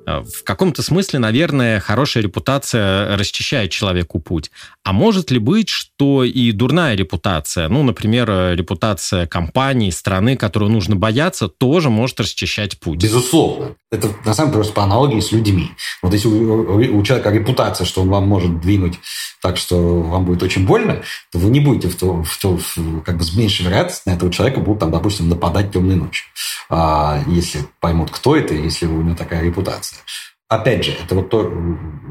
Э, 0.10 0.24
в 0.24 0.44
каком-то 0.44 0.82
смысле, 0.82 1.20
наверное, 1.20 1.80
хорошая 1.80 2.24
репутация 2.24 3.16
расчищает 3.16 3.72
человеку 3.72 4.20
путь. 4.20 4.52
А 4.84 4.92
может 4.92 5.30
ли 5.30 5.40
быть, 5.40 5.70
что 5.70 6.24
и 6.24 6.52
дурная 6.52 6.96
репутация, 6.96 7.70
ну, 7.70 7.84
например, 7.84 8.28
репутация 8.56 9.28
компании, 9.28 9.92
страны, 9.92 10.36
которую 10.36 10.72
нужно 10.72 10.96
бояться, 10.96 11.48
тоже 11.48 11.90
может 11.90 12.20
расчищать 12.20 12.80
путь? 12.80 13.02
Безусловно. 13.02 13.76
Это, 13.92 14.10
на 14.26 14.34
самом 14.34 14.52
деле, 14.52 14.60
просто 14.60 14.74
по 14.74 14.84
аналогии 14.84 15.20
с 15.20 15.32
людьми. 15.32 15.72
Вот 16.02 16.14
если 16.14 16.28
у, 16.28 16.98
у 16.98 17.04
человека 17.04 17.30
репутация, 17.32 17.86
что 17.86 18.02
он 18.02 18.10
вам 18.10 18.28
может 18.28 18.62
двинуть 18.62 19.00
так, 19.42 19.58
что 19.58 20.02
вам 20.02 20.26
будет 20.26 20.44
очень 20.44 20.66
больно, 20.66 21.02
то 21.32 21.40
вы 21.40 21.50
не 21.50 21.60
будете 21.60 21.88
в 21.88 21.96
то, 21.96 22.24
в 22.24 22.38
то 22.38 22.58
в, 22.58 23.02
как 23.02 23.18
бы 23.18 23.24
с 23.24 23.36
меньшей 23.36 23.66
вероятностью 23.66 24.12
на 24.12 24.16
этого 24.16 24.32
человека 24.32 24.60
будут, 24.60 24.80
там, 24.80 24.92
допустим, 24.92 25.30
нападать 25.30 25.72
темной 25.72 25.96
ночью. 25.96 26.26
А, 26.70 27.24
если 27.28 27.66
поймут, 27.80 28.12
кто 28.12 28.36
это, 28.36 28.54
если 28.54 28.86
у 28.86 29.02
него 29.02 29.16
такая 29.16 29.44
репутация. 29.44 29.99
Опять 30.48 30.84
же, 30.84 30.94
это 31.04 31.16
вот 31.16 31.30
то, 31.30 31.52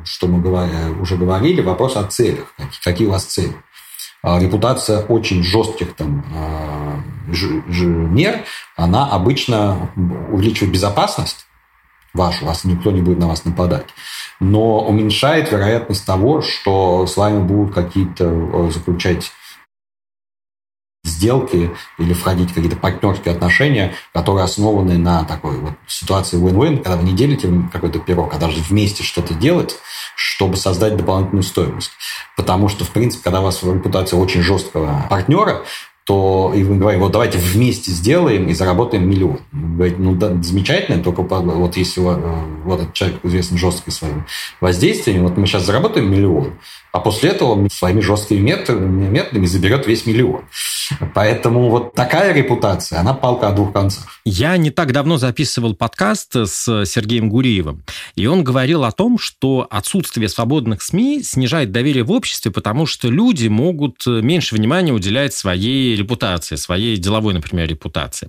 что 0.04 0.28
мы 0.28 1.00
уже 1.00 1.16
говорили, 1.16 1.61
вопрос 1.61 1.97
о 1.97 2.04
целях. 2.04 2.54
Какие 2.85 3.09
у 3.09 3.11
вас 3.11 3.25
цели? 3.25 3.54
А, 4.23 4.38
репутация 4.38 5.00
очень 5.07 5.42
жестких 5.42 5.95
там, 5.95 6.25
а, 6.35 7.02
мер, 7.28 8.45
она 8.76 9.07
обычно 9.07 9.90
увеличивает 10.30 10.73
безопасность 10.73 11.47
вашу, 12.14 12.47
вас 12.47 12.64
никто 12.64 12.90
не 12.90 13.00
будет 13.00 13.18
на 13.18 13.28
вас 13.28 13.45
нападать, 13.45 13.87
но 14.40 14.80
уменьшает 14.80 15.52
вероятность 15.52 16.07
того, 16.07 16.40
что 16.40 17.07
с 17.07 17.16
вами 17.16 17.40
будут 17.40 17.75
какие-то 17.75 18.25
э, 18.25 18.71
заключать 18.71 19.30
сделки 21.08 21.70
или 21.98 22.12
входить 22.12 22.50
в 22.50 22.54
какие-то 22.54 22.76
партнерские 22.76 23.34
отношения, 23.34 23.94
которые 24.12 24.44
основаны 24.44 24.98
на 24.98 25.24
такой 25.24 25.58
вот 25.58 25.72
ситуации 25.86 26.38
win-win, 26.38 26.82
когда 26.82 26.96
вы 26.96 27.04
не 27.04 27.14
делите 27.14 27.50
какой-то 27.72 27.98
пирог, 27.98 28.34
а 28.34 28.38
даже 28.38 28.60
вместе 28.60 29.02
что-то 29.02 29.34
делать, 29.34 29.76
чтобы 30.14 30.56
создать 30.56 30.96
дополнительную 30.96 31.42
стоимость. 31.42 31.90
Потому 32.36 32.68
что, 32.68 32.84
в 32.84 32.90
принципе, 32.90 33.24
когда 33.24 33.40
у 33.40 33.44
вас 33.44 33.62
репутация 33.62 34.18
очень 34.18 34.42
жесткого 34.42 35.06
партнера, 35.08 35.64
то 36.08 36.54
и 36.56 36.64
мы 36.64 36.78
говорим, 36.78 37.00
вот 37.00 37.12
давайте 37.12 37.36
вместе 37.36 37.90
сделаем 37.90 38.48
и 38.48 38.54
заработаем 38.54 39.06
миллион. 39.06 39.40
Говорит, 39.52 39.98
ну 39.98 40.14
да, 40.14 40.34
замечательно, 40.42 41.02
только 41.02 41.20
вот 41.20 41.76
если 41.76 42.00
э, 42.00 42.62
вот 42.64 42.80
этот 42.80 42.94
человек 42.94 43.18
известен 43.24 43.58
жестким 43.58 43.92
своим 43.92 44.26
воздействием, 44.62 45.24
вот 45.24 45.36
мы 45.36 45.46
сейчас 45.46 45.66
заработаем 45.66 46.10
миллион, 46.10 46.54
а 46.92 47.00
после 47.00 47.30
этого 47.30 47.68
своими 47.68 48.00
жесткими 48.00 48.40
методами, 48.40 49.09
методами 49.09 49.47
заберет 49.47 49.87
весь 49.87 50.07
миллион. 50.07 50.42
Поэтому 51.14 51.68
вот 51.68 51.92
такая 51.92 52.33
репутация, 52.33 53.00
она 53.00 53.12
палка 53.12 53.49
о 53.49 53.52
двух 53.52 53.73
концах. 53.75 54.07
Я 54.25 54.57
не 54.57 54.71
так 54.71 54.92
давно 54.92 55.18
записывал 55.18 55.75
подкаст 55.75 56.35
с 56.35 56.85
Сергеем 56.87 57.28
Гуриевым, 57.28 57.85
и 58.14 58.26
он 58.26 58.42
говорил 58.42 58.85
о 58.85 58.92
том, 58.92 59.18
что 59.18 59.66
отсутствие 59.71 60.28
свободных 60.30 60.80
СМИ 60.80 61.23
снижает 61.23 61.73
доверие 61.73 62.04
в 62.04 62.11
обществе, 62.11 62.50
потому 62.50 62.87
что 62.87 63.09
люди 63.09 63.49
могут 63.49 64.07
меньше 64.07 64.54
внимания 64.54 64.92
уделять 64.92 65.35
своей 65.35 65.95
репутации, 65.95 66.57
своей 66.57 66.97
деловой, 66.97 67.35
например, 67.35 67.68
репутации. 67.68 68.28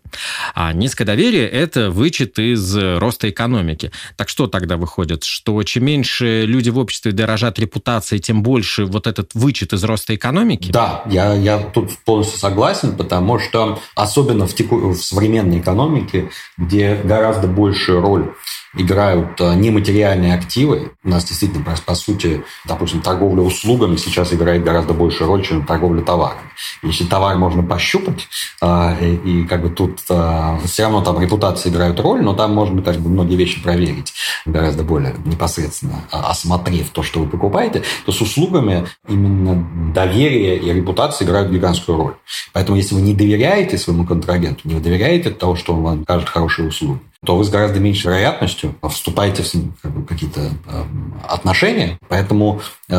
А 0.54 0.74
низкое 0.74 1.06
доверие– 1.06 1.48
это 1.50 1.90
вычет 1.90 2.40
из 2.40 2.76
роста 2.76 3.30
экономики. 3.30 3.92
Так 4.18 4.28
что 4.28 4.48
тогда 4.48 4.76
выходит? 4.76 5.24
Что 5.24 5.64
чем 5.64 5.86
меньше 5.86 6.46
люди 6.46 6.70
в 6.70 6.78
обществе 6.78 7.14
дорожат 7.14 7.58
репутацией, 7.58 8.20
тем 8.20 8.44
больше 8.60 8.86
вот 8.86 9.08
этот 9.08 9.34
вычет 9.36 9.72
из 9.72 9.84
роста 9.86 10.14
экономики? 10.14 10.72
Да, 10.72 11.04
я, 11.06 11.34
я 11.34 11.60
тут 11.60 11.92
полностью 12.04 12.38
согласен, 12.38 12.98
потому 12.98 13.40
что 13.40 13.80
особенно 13.96 14.48
в, 14.48 14.54
теку... 14.54 14.90
в 14.90 14.98
современной 14.98 15.60
экономике, 15.60 16.30
где 16.58 16.96
гораздо 16.96 17.48
большую 17.48 18.02
роль 18.02 18.34
играют 18.76 19.40
э, 19.42 19.56
нематериальные 19.56 20.34
активы. 20.34 20.92
У 21.04 21.10
нас 21.10 21.26
действительно, 21.26 21.66
по 21.86 21.96
сути, 21.96 22.44
допустим, 22.66 23.02
торговля 23.02 23.42
услугами 23.42 23.96
сейчас 23.96 24.34
играет 24.34 24.64
гораздо 24.64 24.94
большую 24.94 25.28
роль, 25.28 25.44
чем 25.44 25.66
торговля 25.66 26.02
товарами. 26.02 26.42
Если 26.84 27.06
товар 27.06 27.38
можно 27.38 27.64
пощупать, 27.64 28.28
э, 28.62 29.16
и, 29.26 29.44
как 29.46 29.64
бы 29.64 29.70
тут 29.70 30.00
э, 30.10 30.58
все 30.66 30.84
равно 30.84 31.02
там 31.02 31.20
репутации 31.20 31.70
играют 31.70 32.00
роль, 32.00 32.22
но 32.22 32.34
там 32.34 32.54
можно 32.54 32.82
как 32.82 32.98
бы 32.98 33.10
многие 33.10 33.36
вещи 33.36 33.62
проверить 33.62 34.14
гораздо 34.46 34.84
более 34.84 35.16
непосредственно, 35.26 36.04
осмотрев 36.12 36.90
то, 36.90 37.02
что 37.04 37.22
вы 37.22 37.28
покупаете, 37.28 37.84
то 38.06 38.12
с 38.12 38.22
услугами 38.22 38.86
именно 39.08 39.94
доверие 39.94 40.58
и 40.58 40.74
репутация 40.74 41.26
играют 41.26 41.52
гигантскую 41.52 41.98
роль. 41.98 42.14
Поэтому 42.54 42.78
если 42.78 42.96
вы 42.96 43.02
не 43.02 43.14
доверяете 43.14 43.78
своему 43.78 44.06
контрагенту, 44.06 44.68
не 44.68 44.80
доверяете 44.80 45.32
того, 45.32 45.56
что 45.56 45.74
он 45.74 45.82
вам 45.82 46.06
кажет 46.06 46.30
хорошие 46.30 46.68
услуги, 46.68 47.00
то 47.26 47.36
вы 47.36 47.44
с 47.44 47.50
гораздо 47.50 47.80
меньшей 47.82 48.08
вероятностью 48.08 48.76
вступаете 48.90 49.44
в 49.44 50.06
какие-то 50.06 50.52
э, 50.68 50.84
отношения. 51.28 52.00
Поэтому 52.08 52.62
э, 52.88 52.94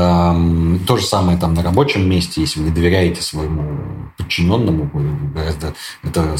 то 0.87 0.97
же 0.99 1.05
самое 1.05 1.39
там 1.39 1.55
на 1.55 1.63
рабочем 1.63 2.09
месте, 2.09 2.43
если 2.43 2.61
вы 2.61 2.67
не 2.67 2.73
доверяете 2.73 3.23
своему 3.23 4.11
подчиненному, 4.19 4.91
гораздо, 5.35 5.75
это 6.03 6.37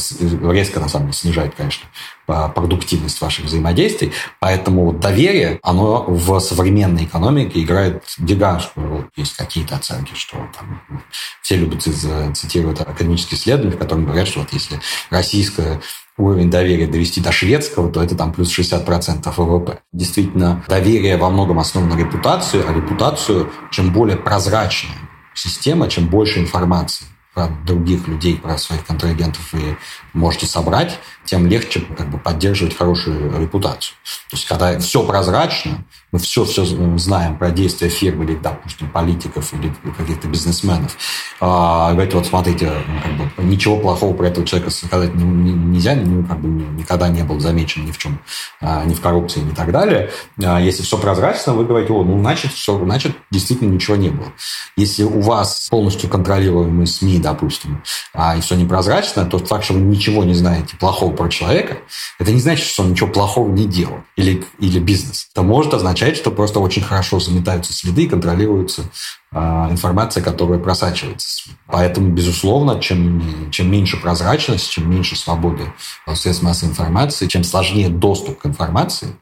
резко 0.51 0.79
на 0.79 0.89
самом 0.89 1.07
деле 1.07 1.13
снижает, 1.13 1.55
конечно, 1.55 1.87
продуктивность 2.27 3.19
ваших 3.19 3.45
взаимодействий. 3.45 4.13
Поэтому 4.39 4.93
доверие, 4.93 5.59
оно 5.63 6.05
в 6.07 6.39
современной 6.39 7.05
экономике 7.05 7.63
играет 7.63 8.03
гигантскую 8.19 8.87
роль. 8.87 9.09
Есть 9.15 9.35
какие-то 9.35 9.75
оценки, 9.75 10.13
что 10.13 10.37
там, 10.57 11.01
все 11.41 11.55
любят 11.55 11.81
цитировать 11.81 12.79
академические 12.79 13.39
исследования, 13.39 13.75
в 13.75 13.79
которых 13.79 14.05
говорят, 14.05 14.27
что 14.27 14.41
вот 14.41 14.53
если 14.53 14.79
российская 15.09 15.81
уровень 16.17 16.49
доверия 16.49 16.87
довести 16.87 17.21
до 17.21 17.31
шведского, 17.31 17.91
то 17.91 18.03
это 18.03 18.15
там 18.15 18.33
плюс 18.33 18.57
60% 18.57 19.33
ВВП. 19.35 19.79
Действительно, 19.93 20.63
доверие 20.67 21.17
во 21.17 21.29
многом 21.29 21.59
основано 21.59 21.95
на 21.95 21.99
репутацию, 21.99 22.63
а 22.67 22.73
репутацию, 22.73 23.49
чем 23.71 23.91
более 23.91 24.17
прозрачная 24.17 24.97
система, 25.33 25.87
чем 25.87 26.07
больше 26.07 26.39
информации 26.39 27.05
про 27.33 27.47
других 27.65 28.07
людей, 28.07 28.37
про 28.37 28.57
своих 28.57 28.85
контрагентов 28.85 29.53
вы 29.53 29.77
можете 30.13 30.45
собрать, 30.45 30.99
тем 31.25 31.47
легче 31.47 31.81
как 31.97 32.09
бы, 32.09 32.17
поддерживать 32.17 32.75
хорошую 32.75 33.39
репутацию. 33.39 33.95
То 34.29 34.35
есть, 34.35 34.47
когда 34.47 34.79
все 34.79 35.03
прозрачно, 35.03 35.85
мы 36.11 36.19
все-все 36.19 36.65
знаем 36.97 37.37
про 37.37 37.51
действия 37.51 37.89
фирмы 37.89 38.25
или, 38.25 38.35
допустим, 38.35 38.89
политиков 38.89 39.53
или 39.53 39.73
каких-то 39.97 40.27
бизнесменов, 40.27 40.97
а, 41.39 41.93
говорите, 41.93 42.17
вот 42.17 42.25
смотрите, 42.25 42.71
ну, 42.87 43.01
как 43.01 43.37
бы, 43.37 43.43
ничего 43.43 43.77
плохого 43.77 44.13
про 44.13 44.27
этого 44.27 44.45
человека 44.45 44.71
сказать 44.71 45.13
нельзя, 45.15 45.95
ну, 45.95 46.23
как 46.23 46.39
бы, 46.41 46.47
никогда 46.47 47.07
не 47.07 47.23
был 47.23 47.39
замечен 47.39 47.85
ни 47.85 47.91
в 47.91 47.97
чем, 47.97 48.19
а, 48.59 48.83
ни 48.83 48.93
в 48.93 49.01
коррупции, 49.01 49.39
ни 49.39 49.51
так 49.51 49.71
далее. 49.71 50.11
А, 50.43 50.59
если 50.59 50.83
все 50.83 50.97
прозрачно, 50.97 51.53
вы 51.53 51.65
говорите, 51.65 51.93
о, 51.93 52.03
ну, 52.03 52.19
значит, 52.19 52.51
все, 52.53 52.77
значит, 52.83 53.15
действительно 53.31 53.71
ничего 53.71 53.95
не 53.95 54.09
было. 54.09 54.33
Если 54.75 55.03
у 55.03 55.21
вас 55.21 55.67
полностью 55.69 56.09
контролируемые 56.09 56.87
СМИ, 56.87 57.19
допустим, 57.19 57.83
а, 58.13 58.35
и 58.35 58.41
все 58.41 58.55
непрозрачно, 58.55 59.25
то 59.25 59.37
факт, 59.37 59.63
что 59.63 59.73
вы 59.73 59.81
ничего 60.01 60.23
не 60.23 60.33
знаете 60.33 60.75
плохого 60.77 61.15
про 61.15 61.29
человека, 61.29 61.77
это 62.17 62.31
не 62.31 62.39
значит, 62.39 62.65
что 62.65 62.81
он 62.81 62.91
ничего 62.91 63.07
плохого 63.07 63.51
не 63.51 63.65
делал. 63.65 63.99
Или, 64.15 64.43
или 64.57 64.79
бизнес. 64.79 65.29
Это 65.31 65.43
может 65.43 65.73
означать, 65.75 66.17
что 66.17 66.31
просто 66.31 66.59
очень 66.59 66.81
хорошо 66.81 67.19
заметаются 67.19 67.71
следы 67.71 68.03
и 68.03 68.07
контролируется 68.09 68.83
а, 69.31 69.69
информация, 69.69 70.23
которая 70.23 70.57
просачивается. 70.57 71.51
Поэтому, 71.67 72.09
безусловно, 72.09 72.81
чем, 72.81 73.51
чем 73.51 73.71
меньше 73.71 73.97
прозрачность, 73.97 74.71
чем 74.71 74.89
меньше 74.89 75.15
свободы 75.15 75.71
средств 76.15 76.43
массовой 76.43 76.71
информации, 76.71 77.27
чем 77.27 77.43
сложнее 77.43 77.89
доступ 77.89 78.39
к 78.39 78.45
информации, 78.47 79.15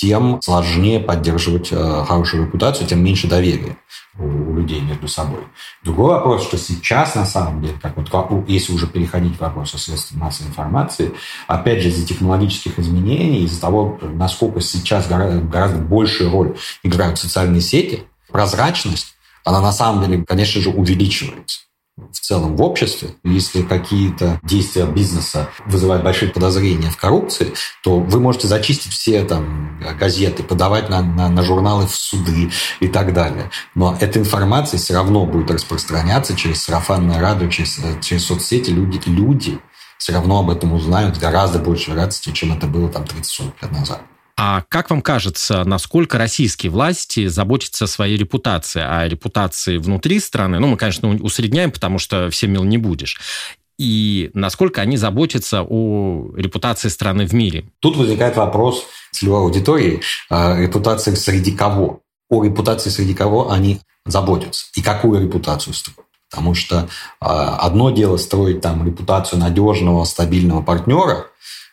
тем 0.00 0.40
сложнее 0.42 1.00
поддерживать 1.00 1.72
э, 1.72 2.04
хорошую 2.06 2.46
репутацию, 2.46 2.86
тем 2.86 3.02
меньше 3.02 3.26
доверия 3.26 3.76
у 4.16 4.54
людей 4.54 4.80
между 4.80 5.08
собой. 5.08 5.40
Другой 5.82 6.14
вопрос, 6.14 6.44
что 6.44 6.56
сейчас 6.56 7.16
на 7.16 7.24
самом 7.24 7.62
деле, 7.62 7.74
как 7.82 7.96
вот, 7.96 8.48
если 8.48 8.72
уже 8.72 8.86
переходить 8.86 9.36
к 9.36 9.40
вопросу 9.40 9.76
средств 9.76 10.14
массовой 10.14 10.50
информации, 10.50 11.12
опять 11.48 11.82
же, 11.82 11.88
из-за 11.88 12.06
технологических 12.06 12.78
изменений, 12.78 13.44
из-за 13.44 13.60
того, 13.60 13.98
насколько 14.00 14.60
сейчас 14.60 15.08
гораздо, 15.08 15.40
гораздо 15.40 15.78
большую 15.78 16.30
роль 16.30 16.56
играют 16.84 17.18
социальные 17.18 17.60
сети, 17.60 18.04
прозрачность, 18.30 19.14
она 19.44 19.60
на 19.60 19.72
самом 19.72 20.04
деле, 20.04 20.24
конечно 20.24 20.60
же, 20.60 20.70
увеличивается 20.70 21.67
в 22.12 22.20
целом 22.20 22.56
в 22.56 22.62
обществе, 22.62 23.10
если 23.24 23.62
какие-то 23.62 24.40
действия 24.42 24.86
бизнеса 24.86 25.48
вызывают 25.66 26.04
большие 26.04 26.30
подозрения 26.30 26.90
в 26.90 26.96
коррупции, 26.96 27.52
то 27.82 27.98
вы 27.98 28.20
можете 28.20 28.48
зачистить 28.48 28.92
все 28.92 29.24
там 29.24 29.80
газеты, 29.98 30.42
подавать 30.42 30.88
на, 30.88 31.02
на, 31.02 31.28
на 31.28 31.42
журналы 31.42 31.86
в 31.86 31.94
суды 31.94 32.50
и 32.80 32.88
так 32.88 33.12
далее. 33.12 33.50
Но 33.74 33.96
эта 34.00 34.18
информация 34.18 34.78
все 34.78 34.94
равно 34.94 35.26
будет 35.26 35.50
распространяться 35.50 36.36
через 36.36 36.62
сарафанное 36.62 37.20
радио, 37.20 37.48
через, 37.48 37.80
через 38.00 38.24
соцсети. 38.26 38.70
Люди, 38.70 39.00
люди 39.06 39.58
все 39.98 40.12
равно 40.12 40.40
об 40.40 40.50
этом 40.50 40.72
узнают 40.72 41.18
гораздо 41.18 41.58
больше 41.58 41.90
вероятности, 41.90 42.30
чем 42.30 42.52
это 42.52 42.66
было 42.66 42.88
там 42.88 43.02
30-40 43.02 43.52
лет 43.62 43.72
назад. 43.72 44.02
А 44.40 44.62
как 44.68 44.90
вам 44.90 45.02
кажется, 45.02 45.64
насколько 45.64 46.16
российские 46.16 46.70
власти 46.70 47.26
заботятся 47.26 47.86
о 47.86 47.88
своей 47.88 48.16
репутации, 48.16 48.80
о 48.80 49.08
репутации 49.08 49.78
внутри 49.78 50.20
страны? 50.20 50.60
Ну, 50.60 50.68
мы, 50.68 50.76
конечно, 50.76 51.08
усредняем, 51.08 51.72
потому 51.72 51.98
что 51.98 52.30
всем 52.30 52.52
мил 52.52 52.62
не 52.62 52.78
будешь 52.78 53.20
и 53.78 54.30
насколько 54.34 54.80
они 54.80 54.96
заботятся 54.96 55.62
о 55.62 56.32
репутации 56.36 56.88
страны 56.88 57.26
в 57.26 57.32
мире. 57.32 57.70
Тут 57.78 57.96
возникает 57.96 58.36
вопрос 58.36 58.84
целевой 59.12 59.42
аудитории, 59.42 60.02
э, 60.30 60.62
репутация 60.62 61.14
среди 61.14 61.52
кого? 61.52 62.00
О 62.28 62.42
репутации 62.42 62.90
среди 62.90 63.14
кого 63.14 63.52
они 63.52 63.80
заботятся 64.04 64.66
и 64.74 64.82
какую 64.82 65.22
репутацию 65.22 65.74
строят. 65.74 66.08
Потому 66.28 66.54
что 66.54 66.88
одно 67.20 67.90
дело 67.90 68.18
строить 68.18 68.60
там 68.60 68.84
репутацию 68.84 69.38
надежного, 69.38 70.04
стабильного 70.04 70.60
партнера, 70.60 71.28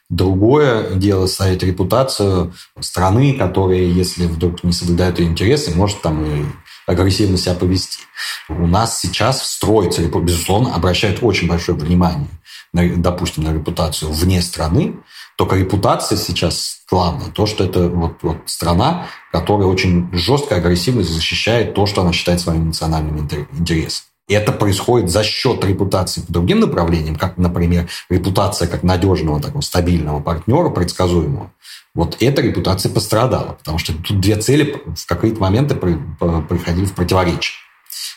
Другое 0.10 0.92
дело 0.96 1.26
ставить 1.26 1.64
репутацию 1.64 2.54
страны, 2.80 3.34
которая, 3.34 3.80
если 3.80 4.28
вдруг 4.28 4.64
не 4.64 4.72
соблюдает 4.72 5.20
ее 5.20 5.28
интересы, 5.28 5.76
может 5.76 6.02
там 6.02 6.24
и 6.24 6.46
агрессивно 6.86 7.38
себя 7.38 7.56
повести. 7.56 8.00
У 8.48 8.68
нас 8.68 9.00
сейчас 9.00 9.48
строится, 9.48 10.04
безусловно, 10.04 10.76
обращают 10.76 11.24
очень 11.24 11.48
большое 11.48 11.78
внимание, 11.78 12.30
на, 12.72 12.88
допустим, 12.98 13.44
на 13.44 13.54
репутацию 13.54 14.12
вне 14.12 14.42
страны, 14.44 14.98
только 15.38 15.56
репутация 15.56 16.18
сейчас 16.18 16.84
главное. 16.90 17.32
То, 17.32 17.46
что 17.46 17.64
это 17.64 17.90
вот, 17.90 18.18
вот 18.22 18.38
страна, 18.46 19.08
которая 19.32 19.68
очень 19.68 20.10
жестко, 20.14 20.56
агрессивно 20.56 21.04
защищает 21.04 21.74
то, 21.74 21.88
что 21.88 22.02
она 22.02 22.14
считает 22.14 22.40
своим 22.40 22.68
национальным 22.68 23.28
интересом. 23.58 24.06
Это 24.28 24.52
происходит 24.52 25.12
за 25.12 25.24
счет 25.24 25.64
репутации 25.64 26.22
по 26.22 26.34
другим 26.34 26.60
направлениям, 26.60 27.16
как, 27.16 27.38
например, 27.38 27.88
репутация 28.10 28.68
как 28.68 28.82
надежного, 28.82 29.40
такого 29.40 29.62
стабильного 29.62 30.20
партнера, 30.20 30.70
предсказуемого. 30.70 31.52
Вот 31.94 32.18
эта 32.20 32.42
репутация 32.42 32.92
пострадала, 32.92 33.54
потому 33.54 33.78
что 33.78 33.94
тут 33.94 34.20
две 34.20 34.36
цели 34.36 34.82
в 34.96 35.06
какие-то 35.06 35.40
моменты 35.40 35.76
приходили 35.76 36.86
в 36.86 36.94
противоречие. 36.94 37.56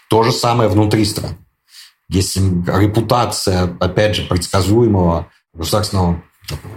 То 0.09 0.23
же 0.23 0.33
самое 0.33 0.71
внутри 0.71 1.05
страны. 1.05 1.37
Если 2.09 2.41
репутация, 2.67 3.77
опять 3.79 4.17
же, 4.17 4.23
предсказуемого 4.23 5.29
государственного 5.53 6.23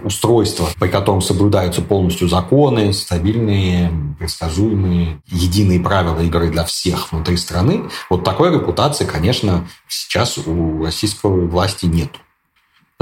устройство, 0.04 0.68
при 0.78 0.88
котором 0.88 1.20
соблюдаются 1.20 1.82
полностью 1.82 2.28
законы, 2.28 2.92
стабильные, 2.92 3.92
предсказуемые, 4.18 5.20
единые 5.26 5.80
правила 5.80 6.20
игры 6.20 6.50
для 6.50 6.64
всех 6.64 7.12
внутри 7.12 7.36
страны, 7.36 7.84
вот 8.10 8.24
такой 8.24 8.52
репутации, 8.52 9.04
конечно, 9.04 9.66
сейчас 9.88 10.38
у 10.38 10.84
российской 10.84 11.46
власти 11.46 11.86
нету. 11.86 12.18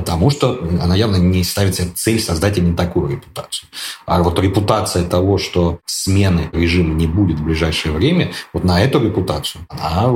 Потому 0.00 0.30
что 0.30 0.58
она 0.80 0.96
явно 0.96 1.16
не 1.16 1.44
ставит 1.44 1.74
себе 1.74 1.88
цель 1.94 2.20
создать 2.20 2.56
именно 2.56 2.74
такую 2.74 3.10
репутацию. 3.10 3.68
А 4.06 4.22
вот 4.22 4.38
репутация 4.38 5.04
того, 5.04 5.36
что 5.36 5.80
смены 5.84 6.48
режима 6.52 6.94
не 6.94 7.06
будет 7.06 7.38
в 7.38 7.44
ближайшее 7.44 7.92
время, 7.92 8.32
вот 8.54 8.64
на 8.64 8.80
эту 8.82 8.98
репутацию 8.98 9.66
она 9.68 10.10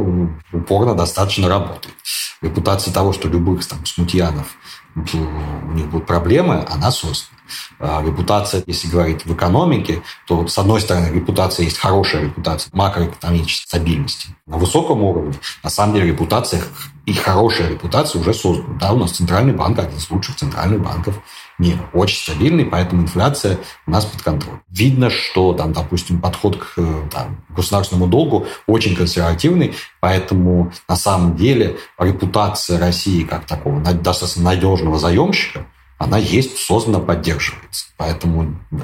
упорно 0.55 0.95
достаточно 0.95 1.49
работает. 1.49 1.95
Репутация 2.41 2.95
того, 2.95 3.13
что 3.13 3.29
любых 3.29 3.67
там 3.67 3.85
смутьянов 3.85 4.57
у 4.97 5.73
них 5.73 5.87
будут 5.89 6.07
проблемы, 6.07 6.65
она 6.69 6.91
создана. 6.91 7.31
Репутация, 7.79 8.63
если 8.67 8.89
говорить 8.89 9.27
в 9.27 9.35
экономике, 9.35 10.03
то, 10.27 10.47
с 10.49 10.57
одной 10.57 10.81
стороны, 10.81 11.09
репутация 11.15 11.65
есть 11.65 11.77
хорошая 11.77 12.23
репутация 12.23 12.71
макроэкономической 12.73 13.67
стабильности. 13.67 14.29
На 14.47 14.57
высоком 14.57 15.03
уровне, 15.03 15.35
на 15.63 15.69
самом 15.69 15.95
деле, 15.95 16.09
репутация 16.09 16.63
и 17.05 17.13
хорошая 17.13 17.69
репутация 17.69 18.21
уже 18.21 18.33
создана. 18.33 18.79
Да, 18.79 18.93
у 18.93 18.99
нас 18.99 19.13
Центральный 19.13 19.53
банк 19.53 19.79
один 19.79 19.99
из 19.99 20.11
лучших 20.11 20.37
центральных 20.37 20.81
банков 20.83 21.21
мира. 21.59 21.79
Очень 21.93 22.19
стабильный, 22.19 22.65
поэтому 22.65 23.03
инфляция 23.03 23.59
у 23.87 23.91
нас 23.91 24.05
под 24.05 24.23
контролем. 24.23 24.63
Видно, 24.69 25.11
что, 25.11 25.53
там, 25.53 25.73
допустим, 25.73 26.21
подход 26.21 26.57
к 26.57 26.75
там, 27.11 27.45
государственному 27.51 28.09
долгу 28.09 28.47
очень 28.67 28.97
консервативный, 28.97 29.75
поэтому 30.01 30.73
на 30.89 30.97
самом 30.97 31.37
деле 31.37 31.77
репутация 31.99 32.79
России 32.79 33.25
как 33.25 33.47
такого 33.47 33.81
достаточно 33.81 34.43
надежного 34.43 34.99
заемщика 34.99 35.67
она 35.97 36.19
есть, 36.19 36.59
создана, 36.59 36.99
поддерживается. 36.99 37.87
Поэтому 37.97 38.57
э, 38.73 38.77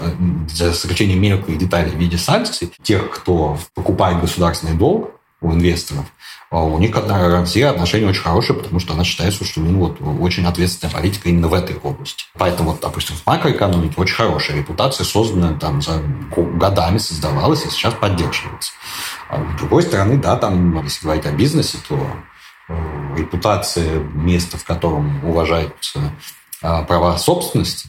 за 0.49 0.71
исключением 0.71 1.21
мелких 1.21 1.59
деталей 1.59 1.91
в 1.91 1.97
виде 1.97 2.17
санкций, 2.17 2.73
тех, 2.83 3.11
кто 3.11 3.59
покупает 3.75 4.21
государственный 4.21 4.75
долг 4.75 5.20
у 5.41 5.53
инвесторов, 5.53 6.05
а 6.51 6.63
у 6.65 6.79
них 6.79 6.95
Россия 6.95 7.71
отношения 7.71 8.09
очень 8.09 8.23
хорошие, 8.23 8.57
потому 8.57 8.81
что 8.81 8.95
она 8.95 9.05
считается, 9.05 9.45
что 9.45 9.61
ну, 9.61 9.79
вот, 9.79 9.99
очень 10.21 10.45
ответственная 10.45 10.93
политика 10.93 11.29
именно 11.29 11.49
в 11.49 11.55
этой 11.55 11.77
области. 11.77 12.25
Поэтому, 12.35 12.73
вот, 12.73 12.81
допустим, 12.81 13.17
в 13.17 13.27
макроэкономике 13.27 13.95
очень 13.97 14.17
хорошая 14.17 14.59
репутация, 14.59 15.05
созданная 15.05 15.55
там 15.59 15.81
за 15.81 16.03
годами 16.37 16.99
создавалась 16.99 17.65
и 17.65 17.71
сейчас 17.71 17.95
поддерживается. 17.95 18.73
А 19.29 19.43
с 19.55 19.59
другой 19.61 19.83
стороны, 19.83 20.19
да, 20.19 20.37
там, 20.37 20.83
если 20.83 21.05
говорить 21.05 21.27
о 21.27 21.33
бизнесе, 21.33 21.79
то 21.89 21.99
э, 22.69 23.17
репутация 23.17 24.01
места, 24.01 24.59
в 24.59 24.65
котором 24.65 25.25
уважаются 25.25 26.01
а, 26.63 26.83
права 26.83 27.17
собственности, 27.17 27.89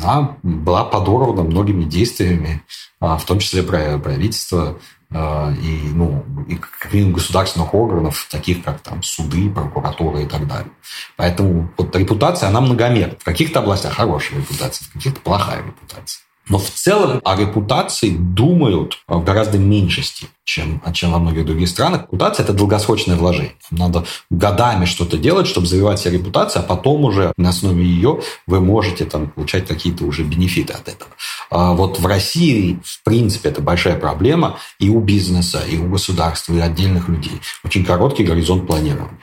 она 0.00 0.36
была 0.42 0.84
подорвана 0.84 1.42
многими 1.42 1.84
действиями, 1.84 2.62
а, 3.00 3.18
в 3.18 3.24
том 3.24 3.38
числе 3.38 3.62
правительства 3.62 4.78
и, 5.12 5.90
ну, 5.92 6.24
и 6.48 6.54
как 6.54 6.92
минимум 6.92 7.14
государственных 7.14 7.74
органов, 7.74 8.28
таких 8.30 8.62
как 8.62 8.80
там 8.80 9.02
суды, 9.02 9.50
прокуратура 9.50 10.20
и 10.20 10.26
так 10.26 10.46
далее. 10.46 10.70
Поэтому 11.16 11.68
вот 11.76 11.94
репутация, 11.96 12.48
она 12.48 12.60
многомерна. 12.60 13.16
В 13.18 13.24
каких-то 13.24 13.58
областях 13.58 13.94
хорошая 13.94 14.38
репутация, 14.38 14.86
в 14.86 14.92
каких-то 14.92 15.20
плохая 15.20 15.64
репутация. 15.64 16.22
Но 16.48 16.58
в 16.58 16.68
целом 16.70 17.20
о 17.24 17.36
репутации 17.36 18.10
думают 18.10 18.98
в 19.06 19.22
гораздо 19.22 19.58
меньшей 19.58 20.02
степени, 20.02 20.34
чем, 20.50 20.82
чем 20.92 21.12
во 21.12 21.20
многих 21.20 21.46
других 21.46 21.68
странах. 21.68 22.02
Репутация– 22.02 22.42
это 22.44 22.52
долгосрочное 22.52 23.14
вложение. 23.14 23.54
Надо 23.70 24.04
годами 24.30 24.84
что-то 24.84 25.16
делать, 25.16 25.46
чтобы 25.46 25.68
завивать 25.68 26.00
себе 26.00 26.18
репутацию, 26.18 26.62
а 26.62 26.66
потом 26.66 27.04
уже 27.04 27.32
на 27.36 27.50
основе 27.50 27.84
ее 27.84 28.20
вы 28.48 28.60
можете 28.60 29.04
там, 29.04 29.30
получать 29.30 29.68
какие-то 29.68 30.04
уже 30.04 30.24
бенефиты 30.24 30.72
от 30.72 30.88
этого. 30.88 31.10
А 31.50 31.72
вот 31.74 32.00
в 32.00 32.06
России, 32.06 32.80
в 32.84 33.04
принципе, 33.04 33.50
это 33.50 33.62
большая 33.62 33.96
проблема 33.96 34.58
и 34.80 34.90
у 34.90 34.98
бизнеса, 34.98 35.62
и 35.70 35.78
у 35.78 35.88
государства, 35.88 36.52
и 36.52 36.58
отдельных 36.58 37.08
людей. 37.08 37.40
Очень 37.62 37.84
короткий 37.84 38.24
горизонт 38.24 38.66
планирования. 38.66 39.20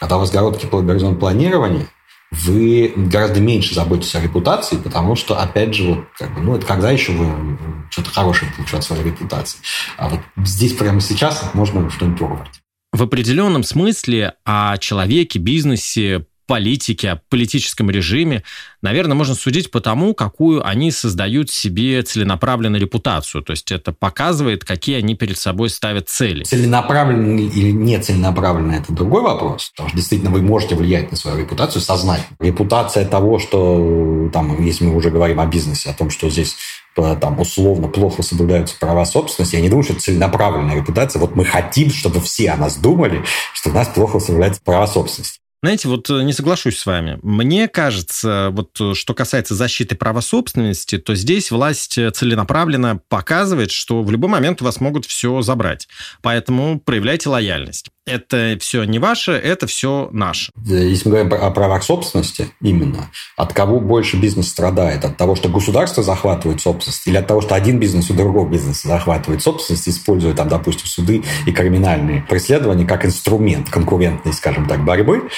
Когда 0.00 0.16
у 0.16 0.20
вас 0.20 0.30
короткий 0.30 0.66
горизонт 0.66 1.20
планирования, 1.20 1.86
вы 2.30 2.92
гораздо 2.96 3.40
меньше 3.40 3.74
заботитесь 3.74 4.14
о 4.14 4.20
репутации, 4.20 4.76
потому 4.76 5.16
что, 5.16 5.40
опять 5.40 5.74
же, 5.74 5.84
вот, 5.84 6.04
как 6.18 6.34
бы, 6.34 6.40
ну, 6.40 6.56
это 6.56 6.66
когда 6.66 6.90
еще 6.90 7.12
вы 7.12 7.58
что-то 7.90 8.10
хорошее 8.10 8.50
получаете 8.52 8.78
от 8.78 8.84
своей 8.84 9.04
репутации. 9.04 9.58
А 9.96 10.08
вот 10.08 10.20
здесь 10.44 10.72
прямо 10.72 11.00
сейчас 11.00 11.50
можно 11.54 11.88
что-нибудь 11.90 12.20
урвать. 12.20 12.62
В 12.92 13.02
определенном 13.02 13.62
смысле 13.62 14.34
о 14.44 14.78
человеке, 14.78 15.38
бизнесе, 15.38 16.26
политике, 16.46 17.10
о 17.10 17.20
политическом 17.28 17.90
режиме, 17.90 18.42
наверное, 18.82 19.14
можно 19.14 19.34
судить 19.34 19.70
по 19.70 19.80
тому, 19.80 20.14
какую 20.14 20.66
они 20.66 20.90
создают 20.90 21.50
себе 21.50 22.02
целенаправленную 22.02 22.80
репутацию. 22.80 23.42
То 23.42 23.52
есть 23.52 23.72
это 23.72 23.92
показывает, 23.92 24.64
какие 24.64 24.96
они 24.96 25.14
перед 25.14 25.38
собой 25.38 25.70
ставят 25.70 26.08
цели. 26.08 26.44
Целенаправленно 26.44 27.40
или 27.40 27.70
не 27.70 27.98
целенаправленно– 27.98 28.72
это 28.74 28.92
другой 28.92 29.22
вопрос. 29.22 29.70
Потому 29.70 29.88
что 29.88 29.96
действительно 29.96 30.30
вы 30.30 30.42
можете 30.42 30.74
влиять 30.74 31.10
на 31.10 31.16
свою 31.16 31.38
репутацию 31.38 31.82
сознательно. 31.82 32.36
Репутация 32.40 33.06
того, 33.06 33.38
что, 33.38 34.30
там, 34.32 34.64
если 34.64 34.84
мы 34.84 34.96
уже 34.96 35.10
говорим 35.10 35.40
о 35.40 35.46
бизнесе, 35.46 35.90
о 35.90 35.94
том, 35.94 36.10
что 36.10 36.30
здесь 36.30 36.56
э, 36.96 37.16
там 37.20 37.40
условно 37.40 37.88
плохо 37.88 38.22
соблюдаются 38.22 38.76
права 38.78 39.04
собственности, 39.04 39.56
я 39.56 39.62
не 39.62 39.68
думаю, 39.68 39.84
что 39.84 39.94
это 39.94 40.02
целенаправленная 40.02 40.76
репутация. 40.76 41.20
Вот 41.20 41.34
мы 41.34 41.44
хотим, 41.44 41.90
чтобы 41.90 42.20
все 42.20 42.50
о 42.50 42.56
нас 42.56 42.76
думали, 42.76 43.24
что 43.52 43.70
у 43.70 43.72
нас 43.72 43.88
плохо 43.88 44.20
соблюдаются 44.20 44.60
права 44.62 44.86
собственности. 44.86 45.40
Знаете, 45.66 45.88
вот 45.88 46.08
э, 46.10 46.22
не 46.22 46.32
соглашусь 46.32 46.78
с 46.78 46.86
вами. 46.86 47.18
Мне 47.22 47.66
кажется, 47.66 48.50
вот 48.52 48.80
э, 48.80 48.94
что 48.94 49.14
касается 49.14 49.56
защиты 49.56 49.96
права 49.96 50.20
собственности, 50.20 50.96
то 50.96 51.16
здесь 51.16 51.50
власть 51.50 51.98
э, 51.98 52.08
целенаправленно 52.12 53.00
показывает, 53.08 53.72
что 53.72 54.04
в 54.04 54.10
любой 54.12 54.30
момент 54.30 54.62
у 54.62 54.64
вас 54.64 54.78
могут 54.78 55.06
все 55.06 55.42
забрать. 55.42 55.88
Поэтому 56.22 56.78
проявляйте 56.78 57.30
лояльность. 57.30 57.90
Это 58.06 58.56
все 58.60 58.84
не 58.84 59.00
ваше, 59.00 59.32
это 59.32 59.66
все 59.66 60.08
наше. 60.12 60.52
Если 60.64 61.08
мы 61.08 61.24
говорим 61.24 61.44
о 61.44 61.50
правах 61.50 61.82
собственности, 61.82 62.50
именно, 62.60 63.10
от 63.36 63.52
кого 63.52 63.80
больше 63.80 64.16
бизнес 64.16 64.48
страдает? 64.48 65.04
От 65.04 65.16
того, 65.16 65.34
что 65.34 65.48
государство 65.48 66.04
захватывает 66.04 66.60
собственность, 66.60 67.06
или 67.08 67.16
от 67.16 67.26
того, 67.26 67.40
что 67.40 67.56
один 67.56 67.80
бизнес 67.80 68.08
у 68.08 68.14
другого 68.14 68.48
бизнеса 68.48 68.86
захватывает 68.86 69.42
собственность, 69.42 69.88
используя, 69.88 70.34
там, 70.34 70.48
допустим, 70.48 70.86
суды 70.86 71.24
и 71.46 71.52
криминальные 71.52 72.24
преследования 72.28 72.86
как 72.86 73.04
инструмент 73.04 73.70
конкурентной, 73.70 74.32
скажем 74.32 74.68
так, 74.68 74.84
борьбы, 74.84 75.28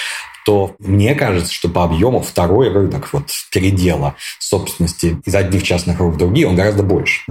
то 0.44 0.76
мне 0.78 1.14
кажется, 1.14 1.52
что 1.52 1.68
по 1.68 1.84
объему 1.84 2.20
второй 2.20 2.70
рынок 2.70 3.08
вот 3.12 3.30
передела 3.50 4.14
собственности 4.38 5.20
из 5.24 5.34
одних 5.34 5.62
частных 5.62 6.00
рук 6.00 6.14
в 6.14 6.18
другие, 6.18 6.46
он 6.46 6.56
гораздо 6.56 6.82
больше. 6.82 7.22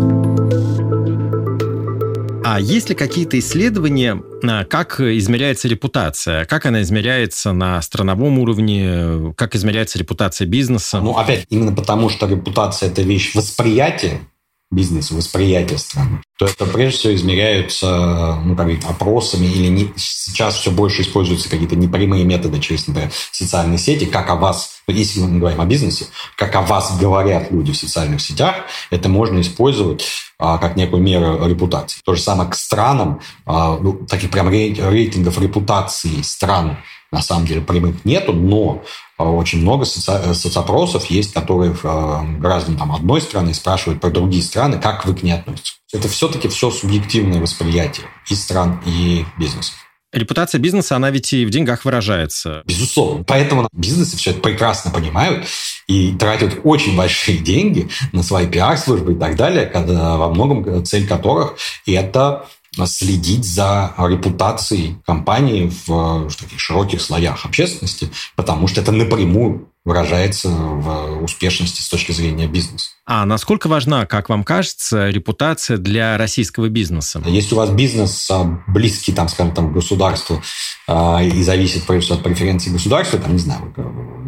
А 2.49 2.62
есть 2.62 2.88
ли 2.88 2.95
какие-то 2.95 3.38
исследования, 3.39 4.23
а, 4.41 4.63
как 4.63 5.01
измеряется 5.01 5.67
репутация? 5.67 6.45
Как 6.45 6.65
она 6.65 6.81
измеряется 6.81 7.51
на 7.51 7.81
страновом 7.81 8.39
уровне? 8.39 9.33
Как 9.36 9.53
измеряется 9.53 9.99
репутация 9.99 10.47
бизнеса? 10.47 11.01
Ну, 11.01 11.17
опять, 11.17 11.45
именно 11.49 11.73
потому 11.73 12.07
что 12.07 12.25
репутация– 12.25 12.89
это 12.91 13.01
вещь 13.01 13.36
восприятия, 13.36 14.21
бизнеса, 14.69 15.15
восприятие 15.15 15.77
страны, 15.77 16.21
то 16.38 16.45
это 16.45 16.65
прежде 16.65 16.97
всего 16.97 17.15
измеряются 17.15 18.41
ну, 18.43 18.56
как 18.56 18.67
опросами 18.89 19.45
или 19.45 19.67
не, 19.67 19.93
сейчас 19.95 20.56
все 20.56 20.71
больше 20.71 21.03
используются 21.03 21.49
какие-то 21.49 21.77
непрямые 21.77 22.25
методы 22.25 22.60
через, 22.60 22.86
например, 22.88 23.12
социальные 23.32 23.77
сети, 23.77 24.06
как 24.06 24.30
о 24.30 24.36
вас, 24.36 24.82
если 24.88 25.21
мы 25.21 25.39
говорим 25.39 25.62
о 25.62 25.65
бизнесе, 25.65 26.08
как 26.36 26.53
о 26.56 26.62
вас 26.62 26.97
говорят 26.99 27.49
люди 27.49 27.71
в 27.71 27.77
социальных 27.77 28.21
сетях, 28.21 28.56
это 28.89 29.08
можно 29.08 29.39
использовать 29.39 30.06
а, 30.38 30.58
как 30.58 30.75
некую 30.75 31.01
меру 31.01 31.47
репутации. 31.47 32.01
То 32.03 32.13
же 32.13 32.21
самое 32.21 32.49
к 32.49 32.56
странам, 32.56 33.21
а, 33.45 33.77
ну, 33.77 33.93
таких 33.93 34.32
прям 34.32 34.49
рейтингов 34.49 35.39
репутации 35.39 36.21
стран 36.21 36.77
на 37.12 37.21
самом 37.21 37.45
деле 37.45 37.62
прямых 37.62 38.03
нету, 38.03 38.34
но 38.34 38.84
очень 39.17 39.62
много 39.62 39.86
соци... 39.86 40.34
соцопросов 40.34 41.06
есть, 41.06 41.34
которые 41.34 41.75
а, 41.84 42.23
граждан 42.23 42.77
там, 42.77 42.91
одной 42.93 43.21
страны 43.21 43.53
спрашивают 43.53 43.99
про 43.99 44.10
другие 44.10 44.43
страны, 44.43 44.80
как 44.80 45.06
вы 45.06 45.15
к 45.15 45.23
ней 45.23 45.34
относитесь. 45.34 45.80
Это 45.91 46.08
все-таки 46.08 46.47
все 46.47 46.69
субъективное 46.69 47.41
восприятие 47.41 48.08
и 48.30 48.36
стран, 48.36 48.82
и 48.86 49.25
бизнеса. 49.39 49.73
Репутация 50.13 50.60
бизнеса, 50.60 50.95
она 50.95 51.10
ведь 51.10 51.34
и 51.34 51.45
в 51.45 51.49
деньгах 51.49 51.84
выражается. 51.84 52.63
Безусловно. 52.65 53.25
Поэтому 53.25 53.67
бизнесы 53.73 54.15
все 54.15 54.32
это 54.32 54.39
прекрасно 54.39 54.89
понимают 54.89 55.45
и 55.88 56.13
тратят 56.13 56.62
очень 56.63 56.95
большие 56.95 57.39
деньги 57.39 57.89
на 58.13 58.23
свои 58.23 58.47
пиар-службы 58.47 59.13
и 59.13 59.15
так 59.15 59.36
далее, 59.36 59.65
когда, 59.65 60.15
во 60.15 60.30
многом 60.30 60.86
цель 60.86 61.06
которых 61.06 61.58
это 61.86 62.47
следить 62.86 63.46
за 63.46 63.94
репутацией 63.98 64.98
компании 65.06 65.72
в, 65.88 66.30
в 66.30 66.36
таких 66.36 66.60
широких 66.60 67.02
слоях 67.02 67.46
общественности, 67.46 68.10
потому 68.36 68.68
что 68.68 68.82
это 68.82 68.92
напрямую 68.92 69.70
выражается 69.88 70.50
в 70.50 71.24
успешности 71.24 71.82
с 71.82 71.88
точки 71.88 72.12
зрения 72.12 72.46
бизнеса. 72.46 72.90
А 73.06 73.26
насколько 73.26 73.70
важна, 73.70 74.06
как 74.06 74.28
вам 74.28 74.44
кажется, 74.44 75.08
репутация 75.08 75.78
для 75.78 76.18
российского 76.18 76.68
бизнеса? 76.68 77.24
Если 77.26 77.56
у 77.56 77.58
вас 77.58 77.70
бизнес 77.70 78.30
а, 78.30 78.62
близкий, 78.68 79.13
там, 79.13 79.30
скажем, 79.30 79.54
там, 79.54 79.72
государству 79.72 80.44
и 80.90 81.44
зависит, 81.44 81.84
прежде 81.88 82.06
всего, 82.06 82.18
от 82.18 82.24
преференций 82.24 82.74
государства, 82.74 83.18
там, 83.18 83.32
не 83.32 83.40
знаю, 83.40 83.74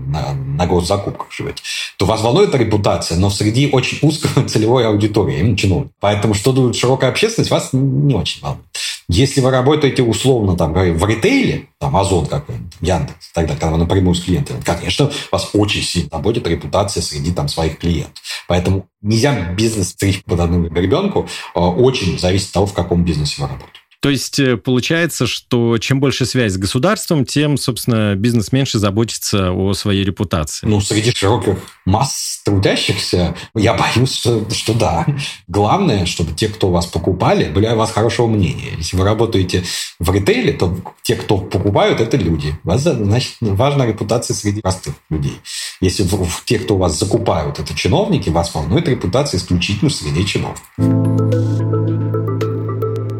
на, 0.10 0.34
на 0.34 0.68
госзакупках 0.68 1.32
живете, 1.32 1.62
то 1.98 2.06
вас 2.06 2.22
волнует 2.22 2.54
репутация, 2.56 3.18
но 3.18 3.30
среди 3.30 3.70
очень 3.72 4.00
узкой 4.02 4.44
целевой 4.48 4.88
аудитории, 4.88 5.40
именно 5.40 5.58
чиновник. 5.58 5.92
Поэтому 6.00 6.34
что 6.34 6.52
думает 6.52 6.76
широкая 6.76 7.10
общественность, 7.10 7.52
вас 7.52 7.70
не 7.74 8.16
очень 8.16 8.42
волнует. 8.42 8.66
Если 9.12 9.42
вы 9.42 9.50
работаете 9.50 10.04
условно 10.04 10.56
там, 10.56 10.72
в 10.74 11.06
ритейле, 11.06 11.68
там 11.80 11.98
Озон 11.98 12.28
какой-нибудь, 12.28 12.74
Яндекс, 12.80 13.32
тогда, 13.34 13.56
когда 13.56 13.72
вы 13.72 13.78
напрямую 13.80 14.14
с 14.14 14.22
клиентами, 14.22 14.62
конечно, 14.62 15.12
вас 15.32 15.50
очень 15.54 15.82
сильно 15.82 16.10
заботит 16.12 16.48
репутация 16.48 17.02
среди 17.02 17.32
там, 17.32 17.48
своих 17.48 17.80
клиентов. 17.80 18.22
Поэтому 18.48 18.86
нельзя 19.02 19.52
бизнес 19.54 19.90
стричь 19.90 20.24
под 20.24 20.40
одну 20.40 20.68
ребенку, 20.70 21.28
а, 21.56 21.70
очень 21.70 22.20
зависит 22.20 22.50
от 22.50 22.54
того, 22.54 22.66
в 22.68 22.74
каком 22.74 23.04
бизнесе 23.04 23.42
вы 23.42 23.48
работаете. 23.48 23.80
То 24.02 24.10
есть 24.10 24.40
э, 24.40 24.56
получается, 24.56 25.28
что 25.28 25.78
чем 25.78 26.00
больше 26.00 26.26
связь 26.26 26.54
с 26.54 26.58
государством, 26.58 27.26
тем, 27.26 27.58
собственно, 27.58 28.16
бизнес 28.16 28.54
меньше 28.54 28.80
заботится 28.80 29.52
о 29.52 29.74
своей 29.74 30.06
репутации. 30.06 30.66
Ну, 30.66 30.80
среди 30.80 31.12
широких 31.12 31.58
масс 31.86 32.42
трудящихся, 32.46 33.36
я 33.56 33.74
боюсь, 33.74 34.16
что, 34.16 34.50
что 34.52 34.74
да. 34.74 35.06
Главное, 35.48 36.06
чтобы 36.06 36.32
те, 36.32 36.48
кто 36.48 36.70
вас 36.70 36.86
покупали, 36.86 37.50
были 37.50 37.66
о 37.66 37.76
вас 37.76 37.92
хорошего 37.92 38.28
мнения. 38.28 38.72
Если 38.78 38.96
вы 38.96 39.04
работаете 39.04 39.66
в 40.00 40.14
ритейле, 40.14 40.54
то 40.54 40.78
те, 41.04 41.16
кто 41.16 41.38
покупают, 41.38 42.00
это 42.00 42.16
люди. 42.16 42.56
У 42.64 42.70
вас, 42.70 42.84
значит, 42.84 43.36
важна 43.42 43.86
репутация 43.86 44.34
среди 44.34 44.62
простых 44.62 44.96
людей. 45.10 45.40
Если 45.82 46.08
те, 46.46 46.60
кто 46.60 46.78
вас 46.78 46.98
закупают, 46.98 47.60
это 47.60 47.76
чиновники, 47.76 48.30
вас 48.30 48.54
волнует 48.56 48.88
репутация 48.88 49.40
исключительно 49.40 49.90
среди 49.90 50.26
чиновников. 50.26 50.64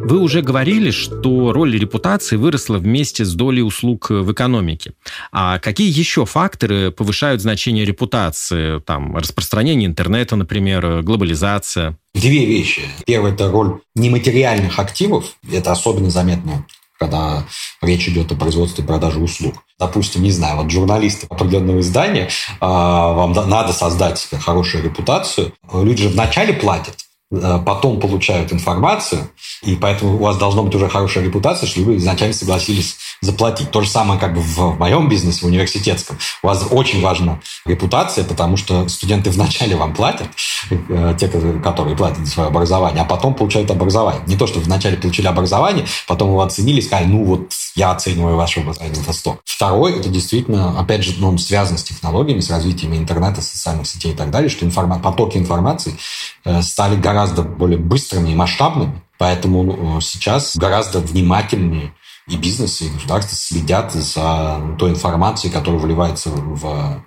Вы 0.10 0.18
уже 0.18 0.42
говорили, 0.42 0.90
что 0.90 1.54
роль 1.54 1.78
репутации 1.78 2.36
выросла 2.36 2.80
вместе 2.80 3.24
с 3.24 3.36
долей 3.36 3.62
услуг 3.62 4.10
в 4.10 4.32
экономике. 4.32 4.94
А 5.32 5.60
какие 5.60 5.88
еще 5.88 6.26
факторы 6.26 6.90
повышают 6.90 7.44
значение 7.44 7.86
репутации? 7.86 8.80
Там, 8.80 9.16
распространение 9.16 9.88
интернета, 9.88 10.36
например, 10.36 11.04
глобализация? 11.04 11.96
Две 12.16 12.44
вещи. 12.44 12.82
Первое– 13.06 13.32
это 13.34 13.52
роль 13.52 13.82
нематериальных 13.94 14.80
активов. 14.80 15.36
Это 15.52 15.72
особенно 15.72 16.10
заметно 16.10 16.66
когда 17.00 17.46
речь 17.82 18.10
идет 18.10 18.30
о 18.34 18.36
производстве 18.36 18.84
и 18.84 18.88
продаже 18.88 19.20
услуг. 19.20 19.64
Допустим, 19.80 20.22
не 20.22 20.32
знаю, 20.32 20.58
вот 20.58 20.70
журналисты 20.70 21.28
определенного 21.30 21.80
издания, 21.80 22.28
а, 22.60 23.14
вам 23.14 23.32
надо 23.32 23.72
создать 23.72 24.28
хорошую 24.42 24.84
репутацию. 24.84 25.54
Люди 25.72 26.04
же 26.04 26.10
вначале 26.10 26.52
платят, 26.52 26.98
Э, 26.98 27.09
потом 27.32 28.00
получают 28.00 28.52
информацию, 28.52 29.30
и 29.62 29.76
поэтому 29.76 30.16
у 30.16 30.18
вас 30.18 30.38
должна 30.38 30.64
быть 30.64 30.74
уже 30.76 30.90
хорошая 30.90 31.24
репутация, 31.24 31.68
что 31.68 31.82
вы 31.82 31.98
изначально 31.98 32.34
согласились 32.34 32.98
заплатить. 33.22 33.72
То 33.72 33.82
же 33.82 33.90
самое 33.90 34.20
как 34.20 34.34
бы 34.34 34.42
в 34.42 34.80
моем 34.80 35.10
бизнесе, 35.10 35.42
в 35.42 35.46
университетском. 35.46 36.18
У 36.44 36.48
вас 36.48 36.66
очень 36.70 37.02
важна 37.02 37.40
репутация, 37.66 38.24
потому 38.24 38.58
что 38.58 38.88
студенты 38.88 39.30
вначале 39.32 39.76
вам 39.76 39.94
платят, 39.94 40.28
э, 40.70 41.16
те, 41.20 41.28
которые 41.28 41.96
платят 41.96 42.26
за 42.26 42.32
свое 42.32 42.50
образование, 42.50 43.02
а 43.02 43.06
потом 43.06 43.34
получают 43.34 43.72
образование. 43.72 44.22
Не 44.28 44.38
то, 44.38 44.48
что 44.48 44.60
вначале 44.60 44.98
получили 44.98 45.28
образование, 45.28 45.86
потом 46.08 46.30
его 46.30 46.42
оценили 46.42 46.80
и 46.80 46.82
сказали, 46.82 47.08
ну 47.08 47.24
вот 47.24 47.52
я 47.76 47.92
оцениваю 47.92 48.36
ваше 48.36 48.62
образование 48.62 48.96
за 48.96 49.14
100. 49.14 49.40
Второй, 49.46 50.00
это 50.00 50.10
действительно, 50.10 50.80
опять 50.80 51.04
же, 51.04 51.16
ну, 51.18 51.38
связано 51.38 51.78
с 51.78 51.84
технологиями, 51.84 52.40
с 52.40 52.50
развитием 52.50 52.96
интернета, 52.96 53.42
социальных 53.42 53.88
сетей 53.88 54.14
и 54.14 54.16
так 54.16 54.32
далее, 54.32 54.50
что 54.50 54.66
информа- 54.66 55.00
потоки 55.00 55.38
информации 55.38 55.98
э, 56.46 56.62
стали 56.62 56.96
гораздо 56.96 57.44
более 57.44 57.78
быстрыми 57.78 58.32
и 58.32 58.36
масштабными, 58.36 59.02
поэтому 59.18 59.64
ну, 59.64 60.02
сейчас 60.02 60.56
гораздо 60.56 61.00
внимательнее 61.00 61.94
и 62.30 62.38
бизнес, 62.38 62.82
и 62.82 62.90
государство 62.90 63.36
следят 63.36 63.92
за 63.94 64.62
той 64.78 64.92
информацией, 64.92 65.52
которая 65.52 65.80
вливается 65.80 66.30
в, 66.30 67.04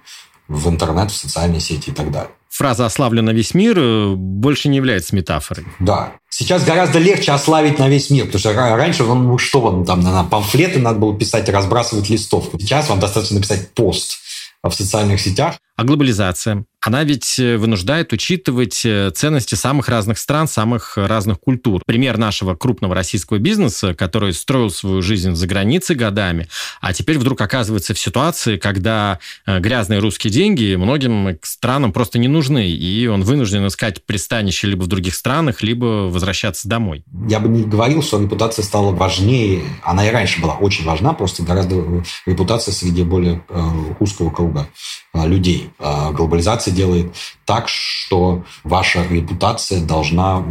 в 0.48 0.68
интернет, 0.68 1.10
в 1.10 1.16
социальные 1.16 1.60
сети 1.60 1.90
и 1.90 1.92
так 1.92 2.10
далее. 2.10 2.30
Фраза 2.50 2.84
«ославлю 2.84 3.22
на 3.22 3.30
весь 3.30 3.54
мир» 3.54 4.14
больше 4.14 4.68
не 4.68 4.76
является 4.76 5.16
метафорой. 5.16 5.64
Да. 5.78 6.12
Сейчас 6.28 6.64
гораздо 6.64 6.98
легче 6.98 7.32
ославить 7.32 7.78
на 7.78 7.88
весь 7.88 8.10
мир, 8.10 8.26
потому 8.26 8.40
что 8.40 8.52
раньше 8.52 9.04
вам, 9.04 9.26
ну, 9.26 9.38
что 9.38 9.60
вам 9.60 9.86
там, 9.86 10.00
на 10.00 10.22
памфлеты 10.24 10.78
надо 10.78 10.98
было 10.98 11.16
писать, 11.16 11.48
разбрасывать 11.48 12.10
листовку. 12.10 12.58
Сейчас 12.58 12.90
вам 12.90 13.00
достаточно 13.00 13.36
написать 13.36 13.70
пост 13.70 14.18
в 14.62 14.70
социальных 14.70 15.20
сетях. 15.20 15.56
А 15.76 15.84
глобализация? 15.84 16.64
она 16.82 17.04
ведь 17.04 17.38
э, 17.38 17.56
вынуждает 17.56 18.12
учитывать 18.12 18.84
э, 18.84 19.10
ценности 19.14 19.54
самых 19.54 19.88
разных 19.88 20.18
стран, 20.18 20.48
самых 20.48 20.96
разных 20.96 21.38
культур. 21.38 21.80
Пример 21.86 22.18
нашего 22.18 22.56
крупного 22.56 22.94
российского 22.94 23.38
бизнеса, 23.38 23.94
который 23.94 24.32
строил 24.32 24.68
свою 24.68 25.00
жизнь 25.00 25.34
за 25.34 25.46
границей 25.46 25.94
годами, 25.94 26.48
а 26.80 26.92
теперь 26.92 27.18
вдруг 27.18 27.40
оказывается 27.40 27.94
в 27.94 27.98
ситуации, 28.00 28.56
когда 28.56 29.20
э, 29.46 29.60
грязные 29.60 30.00
русские 30.00 30.32
деньги 30.32 30.74
многим 30.74 31.38
странам 31.42 31.92
просто 31.92 32.18
не 32.18 32.28
нужны, 32.28 32.68
и 32.68 33.06
он 33.06 33.22
вынужден 33.22 33.64
искать 33.68 34.04
пристанище 34.04 34.66
либо 34.66 34.82
в 34.82 34.88
других 34.88 35.14
странах, 35.14 35.62
либо 35.62 36.10
возвращаться 36.10 36.68
домой. 36.68 37.04
Я 37.28 37.38
бы 37.38 37.48
не 37.48 37.62
говорил, 37.62 38.02
что 38.02 38.20
репутация 38.20 38.64
стала 38.64 38.90
важнее. 38.90 39.62
Она 39.84 40.04
и 40.08 40.10
раньше 40.10 40.42
была 40.42 40.54
очень 40.54 40.84
важна, 40.84 41.12
просто 41.12 41.44
гораздо 41.44 42.04
репутация 42.26 42.72
среди 42.72 43.04
более 43.04 43.44
узкого 44.00 44.30
круга 44.30 44.66
людей. 45.14 45.70
А 45.78 46.10
глобализация 46.12 46.72
делает 46.72 47.14
так, 47.44 47.68
что 47.68 48.44
ваша 48.64 49.06
репутация 49.06 49.80
должна 49.80 50.44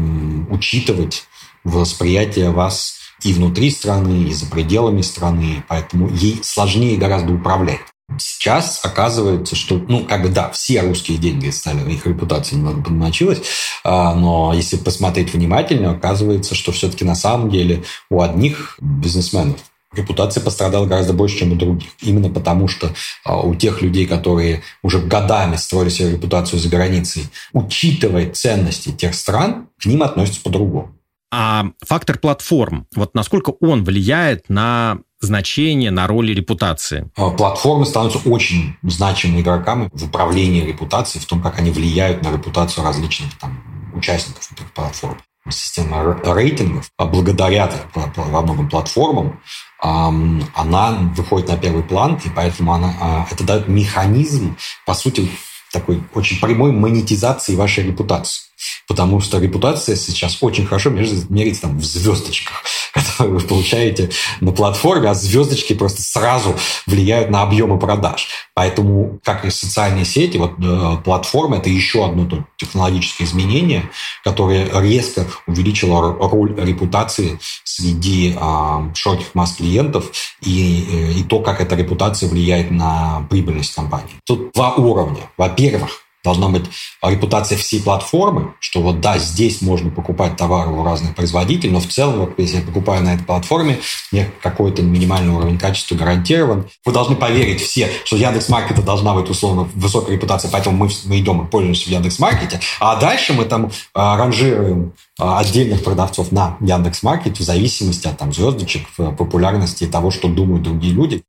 учитывать 0.50 1.24
восприятие 1.64 2.52
вас 2.52 2.96
и 3.24 3.34
внутри 3.34 3.70
страны, 3.70 4.24
и 4.24 4.34
за 4.34 4.48
пределами 4.48 5.02
страны, 5.02 5.64
поэтому 5.68 6.10
ей 6.10 6.40
сложнее 6.44 6.98
гораздо 6.98 7.34
управлять. 7.34 7.82
Сейчас 8.18 8.82
оказывается, 8.84 9.56
что, 9.56 9.76
ну, 9.88 10.04
как 10.06 10.24
бы, 10.24 10.30
да, 10.30 10.50
все 10.50 10.82
русские 10.82 11.18
деньги 11.18 11.50
стали, 11.50 11.90
их 11.92 12.06
репутация 12.06 12.58
немного 12.58 12.84
подмочилась, 12.84 13.42
а, 13.84 14.14
но 14.16 14.54
если 14.54 14.76
посмотреть 14.78 15.34
внимательно, 15.34 15.92
оказывается, 15.92 16.54
что 16.56 16.72
все-таки 16.72 17.06
на 17.06 17.16
самом 17.16 17.50
деле 17.50 17.84
у 18.10 18.22
одних 18.22 18.78
бизнесменов 18.82 19.58
репутация 19.94 20.42
пострадала 20.42 20.86
гораздо 20.86 21.14
больше, 21.14 21.40
чем 21.40 21.52
у 21.52 21.56
других. 21.56 21.90
Именно 22.02 22.30
потому, 22.30 22.68
что 22.68 22.94
а, 23.24 23.42
у 23.42 23.56
тех 23.56 23.82
людей, 23.82 24.06
которые 24.06 24.64
уже 24.84 25.00
годами 25.00 25.56
строили 25.56 25.90
себе 25.90 26.12
репутацию 26.12 26.60
за 26.60 26.70
границей, 26.70 27.30
учитывая 27.54 28.32
ценности 28.32 28.92
тех 28.92 29.14
стран, 29.14 29.68
к 29.82 29.86
ним 29.86 30.04
относятся 30.04 30.42
по-другому. 30.42 30.96
А 31.34 31.68
фактор 31.86 32.18
платформ, 32.18 32.88
вот 32.94 33.16
насколько 33.16 33.54
он 33.62 33.86
влияет 33.86 34.50
на 34.50 35.00
значение, 35.22 35.92
на 35.92 36.08
роли 36.08 36.34
репутации? 36.34 37.10
А, 37.16 37.30
платформы 37.30 37.86
становятся 37.86 38.20
очень 38.30 38.76
значимыми 38.84 39.42
игроками 39.42 39.90
в 39.94 40.06
управлении 40.06 40.66
репутацией, 40.66 41.24
в 41.24 41.28
том, 41.28 41.42
как 41.42 41.60
они 41.60 41.72
влияют 41.72 42.24
на 42.24 42.32
репутацию 42.34 42.84
различных 42.84 43.38
там, 43.38 43.64
участников 43.94 44.52
этих 44.52 44.72
платформ 44.74 45.18
система 45.50 46.20
рейтингов, 46.24 46.92
а 46.98 47.06
благодаря 47.06 47.72
во 47.96 48.42
многом 48.42 48.70
платформам, 48.70 49.42
она 49.82 50.92
выходит 51.16 51.50
на 51.50 51.58
первый 51.58 51.84
план, 51.84 52.20
и 52.24 52.30
поэтому 52.30 52.74
она, 52.74 52.94
а, 53.02 53.28
это 53.32 53.44
дает 53.44 53.68
механизм, 53.68 54.56
по 54.86 54.94
сути, 54.94 55.30
такой 55.72 56.04
очень 56.14 56.40
прямой 56.40 56.72
монетизации 56.72 57.56
вашей 57.56 57.86
репутации. 57.86 58.51
Потому 58.92 59.22
что 59.22 59.40
репутация 59.40 59.96
сейчас 59.96 60.38
очень 60.42 60.66
хорошо 60.66 60.90
меряется 60.90 61.62
там 61.62 61.80
в 61.80 61.84
звездочках, 61.86 62.62
которые 62.94 63.36
вы 63.36 63.40
получаете 63.40 64.10
на 64.42 64.52
платформе, 64.52 65.08
а 65.08 65.14
звездочки 65.14 65.72
просто 65.72 66.02
сразу 66.02 66.58
влияют 66.88 67.30
на 67.30 67.42
объемы 67.42 67.80
продаж. 67.80 68.28
Поэтому, 68.54 69.22
как 69.24 69.46
и 69.46 69.50
социальные 69.50 70.04
сети, 70.04 70.36
вот 70.36 70.56
э, 70.62 70.98
платформа– 71.06 71.56
это 71.60 71.70
еще 71.70 72.06
одно 72.06 72.46
технологическое 72.58 73.26
изменение, 73.26 73.90
которое 74.26 74.68
резко 74.82 75.26
увеличило 75.48 76.14
роль 76.30 76.54
репутации 76.60 77.40
среди 77.64 78.36
э, 78.38 78.94
широких 78.94 79.34
масс 79.36 79.54
клиентов 79.54 80.12
и, 80.42 80.86
э, 80.92 81.12
и 81.14 81.24
то, 81.24 81.40
как 81.40 81.62
эта 81.62 81.76
репутация 81.76 82.28
влияет 82.28 82.72
на 82.72 83.26
прибыльность 83.30 83.74
компании. 83.74 84.20
Тут 84.26 84.52
два 84.52 84.74
уровня. 84.74 85.22
Во-первых, 85.38 86.02
должна 86.24 86.50
быть 86.50 86.66
репутация 87.02 87.58
всей 87.58 87.82
платформы, 87.82 88.54
что 88.60 88.82
вот 88.82 89.02
да, 89.02 89.18
здесь 89.18 89.62
можно 89.62 89.90
покупать 89.90 90.38
товары 90.38 90.72
у 90.72 90.84
разных 90.84 91.16
производителей, 91.16 91.72
но 91.72 91.80
в 91.80 91.88
целом, 91.88 92.20
вот, 92.20 92.34
если 92.38 92.58
я 92.58 92.62
покупаю 92.64 93.04
на 93.04 93.16
этой 93.16 93.24
платформе, 93.24 93.80
мне 94.12 94.30
какой-то 94.42 94.82
минимальный 94.82 95.34
уровень 95.34 95.58
качества 95.58 95.96
гарантирован. 95.96 96.68
Вы 96.86 96.94
должны 96.94 97.16
поверить 97.16 97.62
все, 97.62 97.90
что 98.06 98.16
Яндекс.Маркета 98.16 98.82
должна 98.82 99.14
быть 99.14 99.30
условно 99.30 99.70
высокая 99.76 100.16
репутация, 100.16 100.52
поэтому 100.52 100.78
мы, 100.78 100.90
мы 101.06 101.20
идем 101.20 101.46
и 101.46 101.50
пользуемся 101.50 101.86
в 101.86 101.92
Яндекс.Маркете, 101.92 102.60
а 102.80 102.96
дальше 102.98 103.34
мы 103.34 103.46
там 103.46 103.72
а, 103.94 104.18
ранжируем 104.18 104.94
а, 105.20 105.40
отдельных 105.40 105.84
продавцов 105.84 106.32
на 106.32 106.58
Яндекс.Маркете 106.60 107.42
в 107.42 107.46
зависимости 107.46 108.08
от 108.08 108.18
там 108.18 108.34
звездочек, 108.34 108.88
популярности 108.96 109.86
и 109.86 109.88
того, 109.88 110.12
что 110.12 110.28
думают 110.28 110.64
другие 110.64 110.94
люди. 110.94 111.24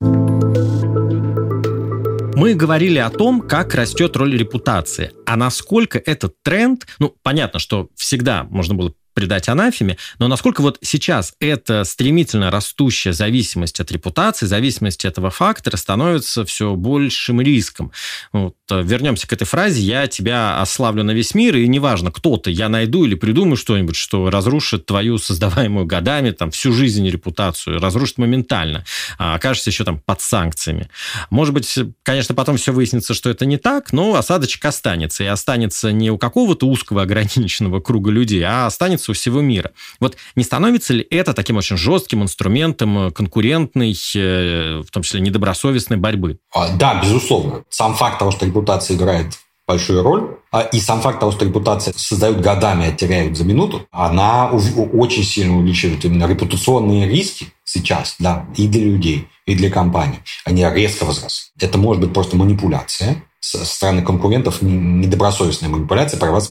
Мы 2.35 2.55
говорили 2.55 2.99
о 2.99 3.11
том, 3.11 3.41
как 3.41 3.75
растет 3.75 4.17
роль 4.17 4.37
репутации, 4.37 5.13
а 5.27 5.37
насколько 5.37 5.99
этот 5.99 6.35
тренд, 6.43 6.87
ну, 6.99 7.15
понятно, 7.23 7.59
что 7.59 7.89
всегда 7.95 8.45
можно 8.45 8.75
было 8.75 8.95
предать 9.15 9.49
анафеме, 9.49 9.97
но 10.19 10.29
насколько 10.29 10.61
вот 10.61 10.79
сейчас 10.83 11.35
эта 11.41 11.85
стремительно 11.85 12.51
растущая 12.51 13.13
зависимость 13.13 13.81
от 13.81 13.91
репутации, 13.93 14.47
зависимость 14.47 15.05
этого 15.05 15.31
фактора 15.31 15.77
становится 15.77 16.45
все 16.45 16.75
большим 16.75 17.41
риском. 17.41 17.93
Вот, 18.33 18.55
э, 18.71 18.83
вернемся 18.83 19.27
к 19.27 19.33
этой 19.33 19.45
фразе 19.45 19.83
«я 19.83 20.07
тебя 20.07 20.61
ославлю 20.61 21.03
на 21.03 21.13
весь 21.13 21.35
мир», 21.35 21.57
и 21.57 21.67
неважно, 21.67 22.11
кто 22.11 22.37
ты, 22.37 22.51
я 22.51 22.69
найду 22.69 23.05
или 23.05 23.15
придумаю 23.15 23.57
что-нибудь, 23.57 23.97
что 23.97 24.31
разрушит 24.31 24.87
твою 24.87 25.19
создаваемую 25.19 25.87
годами 25.87 26.31
там, 26.31 26.51
всю 26.51 26.73
жизнь 26.73 27.09
репутацию, 27.09 27.81
разрушит 27.81 28.19
моментально, 28.19 28.85
а 29.19 29.35
окажешься 29.35 29.71
еще 29.71 29.85
там 29.85 29.99
под 29.99 30.21
санкциями. 30.21 30.89
Может 31.31 31.55
быть, 31.55 31.79
конечно, 32.03 32.35
потом 32.35 32.57
все 32.57 32.73
выяснится, 32.73 33.15
что 33.15 33.31
это 33.31 33.47
не 33.47 33.57
так, 33.57 33.93
но 33.93 34.15
осадочек 34.15 34.65
останется, 34.65 35.25
и 35.25 35.27
останется 35.27 35.91
не 35.93 36.11
у 36.11 36.19
какого-то 36.19 36.67
узкого 36.67 37.03
ограниченного 37.03 37.81
круга 37.81 38.11
людей, 38.11 38.43
а 38.43 38.67
останется 38.67 39.02
у 39.11 39.15
всего 39.15 39.41
мира. 39.41 39.73
Вот 39.99 40.17
не 40.37 40.45
становится 40.45 40.95
ли 40.95 41.07
это 41.11 41.35
таким 41.35 41.57
очень 41.57 41.77
жестким 41.77 42.23
инструментом 42.23 43.11
конкурентной, 43.13 43.97
э, 44.15 44.83
в 44.87 44.91
том 44.91 45.03
числе 45.03 45.21
недобросовестной 45.21 45.97
борьбы? 45.97 46.39
А, 46.55 46.69
да, 46.77 47.01
безусловно. 47.03 47.65
Сам 47.69 47.95
факт 47.95 48.19
того, 48.19 48.31
что 48.31 48.47
репутация 48.47 48.97
играет 48.97 49.39
большую 49.67 50.03
роль, 50.03 50.37
а, 50.51 50.63
и 50.63 50.81
сам 50.81 51.01
факт 51.01 51.21
того, 51.21 51.33
что 51.33 51.45
репутация 51.45 51.95
создают 51.97 52.41
годами, 52.41 52.87
а 52.87 52.93
теряют 52.93 53.37
за 53.37 53.45
минуту, 53.45 53.87
она 53.91 54.51
очень 54.51 55.25
сильно 55.25 55.57
увеличивает 55.57 56.05
именно 56.05 56.27
репутационные 56.27 57.09
риски 57.09 57.47
сейчас, 57.65 58.17
да, 58.19 58.47
и 58.57 58.67
для 58.69 58.85
людей, 58.85 59.29
и 59.47 59.55
для 59.55 59.71
компаний. 59.71 60.19
Они 60.45 60.65
резко 60.65 61.05
возросли. 61.05 61.51
Это 61.61 61.79
может 61.79 62.03
быть 62.03 62.13
просто 62.13 62.37
манипуляция 62.37 63.23
со 63.41 63.65
стороны 63.65 64.03
конкурентов, 64.03 64.63
недобросовестная 64.63 65.69
манипуляция, 65.69 66.19
про 66.19 66.31
вас 66.31 66.51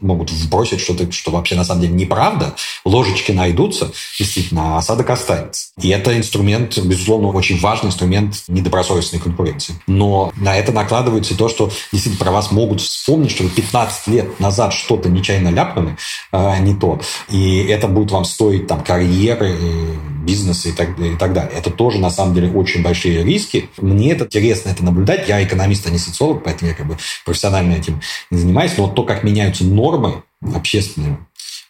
могут 0.00 0.30
вбросить 0.30 0.80
что-то, 0.80 1.10
что 1.12 1.30
вообще 1.30 1.54
на 1.54 1.64
самом 1.64 1.82
деле 1.82 1.94
неправда, 1.94 2.54
ложечки 2.84 3.32
найдутся, 3.32 3.92
действительно, 4.18 4.74
а 4.74 4.78
осадок 4.78 5.10
останется. 5.10 5.68
И 5.80 5.88
это 5.88 6.16
инструмент, 6.16 6.78
безусловно, 6.78 7.28
очень 7.28 7.58
важный 7.58 7.88
инструмент 7.88 8.44
недобросовестной 8.48 9.20
конкуренции. 9.20 9.74
Но 9.86 10.32
на 10.36 10.56
это 10.56 10.72
накладывается 10.72 11.36
то, 11.36 11.48
что 11.48 11.70
действительно 11.92 12.24
про 12.24 12.32
вас 12.32 12.50
могут 12.50 12.80
вспомнить, 12.80 13.30
что 13.30 13.44
вы 13.44 13.50
15 13.50 14.06
лет 14.08 14.40
назад 14.40 14.72
что-то 14.72 15.08
нечаянно 15.08 15.48
ляпнули, 15.48 15.96
а 16.32 16.58
не 16.58 16.74
то. 16.74 17.00
И 17.28 17.58
это 17.64 17.88
будет 17.88 18.10
вам 18.10 18.24
стоить 18.24 18.66
там 18.66 18.82
карьеры, 18.82 19.56
бизнеса 20.24 20.68
и 20.68 20.72
так, 20.72 20.98
и 20.98 21.16
так 21.16 21.32
далее. 21.32 21.52
Это 21.56 21.70
тоже, 21.70 21.98
на 21.98 22.10
самом 22.10 22.34
деле, 22.34 22.50
очень 22.50 22.82
большие 22.82 23.22
риски. 23.22 23.68
Мне 23.78 24.12
это 24.12 24.24
интересно 24.24 24.70
это 24.70 24.84
наблюдать. 24.84 25.28
Я 25.28 25.42
экономист, 25.42 25.86
а 25.86 25.90
не 25.90 25.98
социолог, 25.98 26.42
поэтому 26.44 26.70
я 26.70 26.76
как 26.76 26.86
бы 26.86 26.96
профессионально 27.24 27.74
этим 27.74 28.00
не 28.30 28.38
занимаюсь. 28.38 28.72
Но 28.76 28.86
вот 28.86 28.94
то, 28.94 29.04
как 29.04 29.24
меняются 29.24 29.64
нормы 29.64 30.22
общественные 30.54 31.18